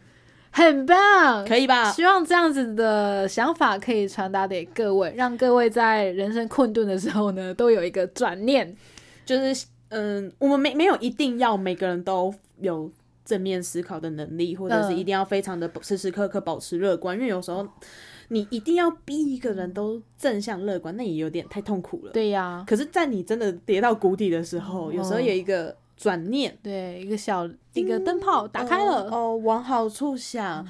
[0.50, 1.90] 很棒，可以吧？
[1.92, 8.76] 希望这样子的想法可以传达给各位，让各位在人生困顿的时候呢，都有一个转念。
[9.24, 12.90] 就是嗯，我们没没有一定要每个人都有
[13.28, 17.68] 正面思考的能力，或者是嗯一定要非常的时时刻刻保持乐观，因为有时候
[18.28, 22.12] 你一定要逼一个人都正向乐观，那也有点太痛苦了。
[22.12, 30.66] 对呀，可是，在你真的跌到谷底的时候，有时候有一个转念，对，一个小一个灯泡打开了，哦，哦往好处想，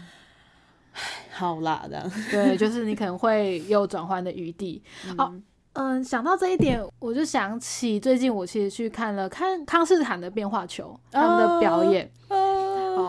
[0.93, 1.01] 唉
[1.31, 2.11] 好啦，这样。
[2.33, 4.83] 对，就是你可能会有转换的余地。
[5.17, 5.33] 哦，
[5.75, 12.11] 嗯，想到这一点，我就想起最近我其实去看了看康斯坦的变化球他们的表演。
[12.29, 12.48] 哦，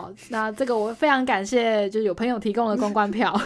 [0.02, 3.30] 哦，那这个我非常感谢，就是有朋友提供了公关票。
[3.36, 3.44] 好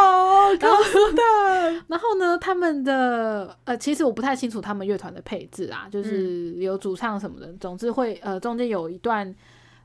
[0.00, 1.70] 好哦，告诉他。
[1.88, 9.34] 然后呢，他们的呃，其实我不太清楚他们乐团的配置啊，就是有主唱什么的，总之会呃中间有一段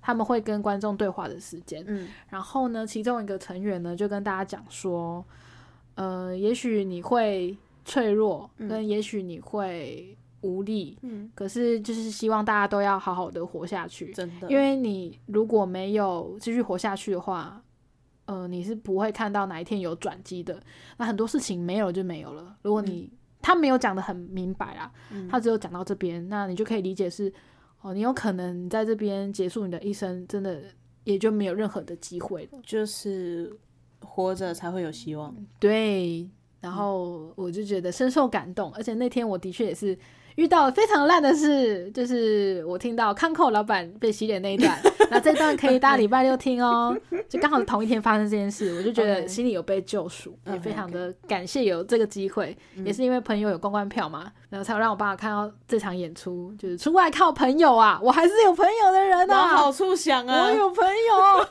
[0.01, 1.83] 他们会跟观众对话的时间。
[1.87, 5.23] 嗯然后呢，其中一个成员呢就跟大家讲说，
[5.95, 17.61] 呃，也许你会脆弱，跟也许你会无力，嗯，可是就是希望大家都要好好的活下去，真的，因为你如果没有继续活下去的话，
[18.25, 20.61] 呃，你是不会看到哪一天有转机的。
[20.97, 22.55] 那很多事情没有就没有了。
[22.61, 23.11] 如果你、
[23.41, 27.31] 他没有讲的很明白啦，嗯他只有讲到这边，那你就可以理解是，
[27.81, 30.61] 哦，你有可能在这边结束你的一生，真的
[31.05, 32.59] 也就没有任何的机会了。
[32.63, 33.51] 就是
[34.01, 35.35] 活着才会有希望。
[35.59, 36.29] 对，
[36.59, 39.97] 然后我就觉得深受感动，而且那天我的确也是
[40.39, 44.79] 遇到非常烂的事，就是我听到康扣老板被洗脸那一段，
[45.11, 59.69] 那这段可以大家礼拜六听哦，就刚好同一天发生这件事， 我就觉得心里有被救赎，也非常的感谢有这个机会，也是因为朋友有公关票嘛，然后才有让我爸爸看到这场演出，就是出外靠朋友啊，我还是有朋友的人往啊好。
[59.71, 60.45] 处想啊。
[60.45, 61.47] 我有朋友，，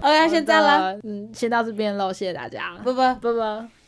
[0.02, 3.14] OK，现在啦，好的，嗯，先到这边喽，谢谢大家，拜拜。
[3.14, 3.70] 拜拜。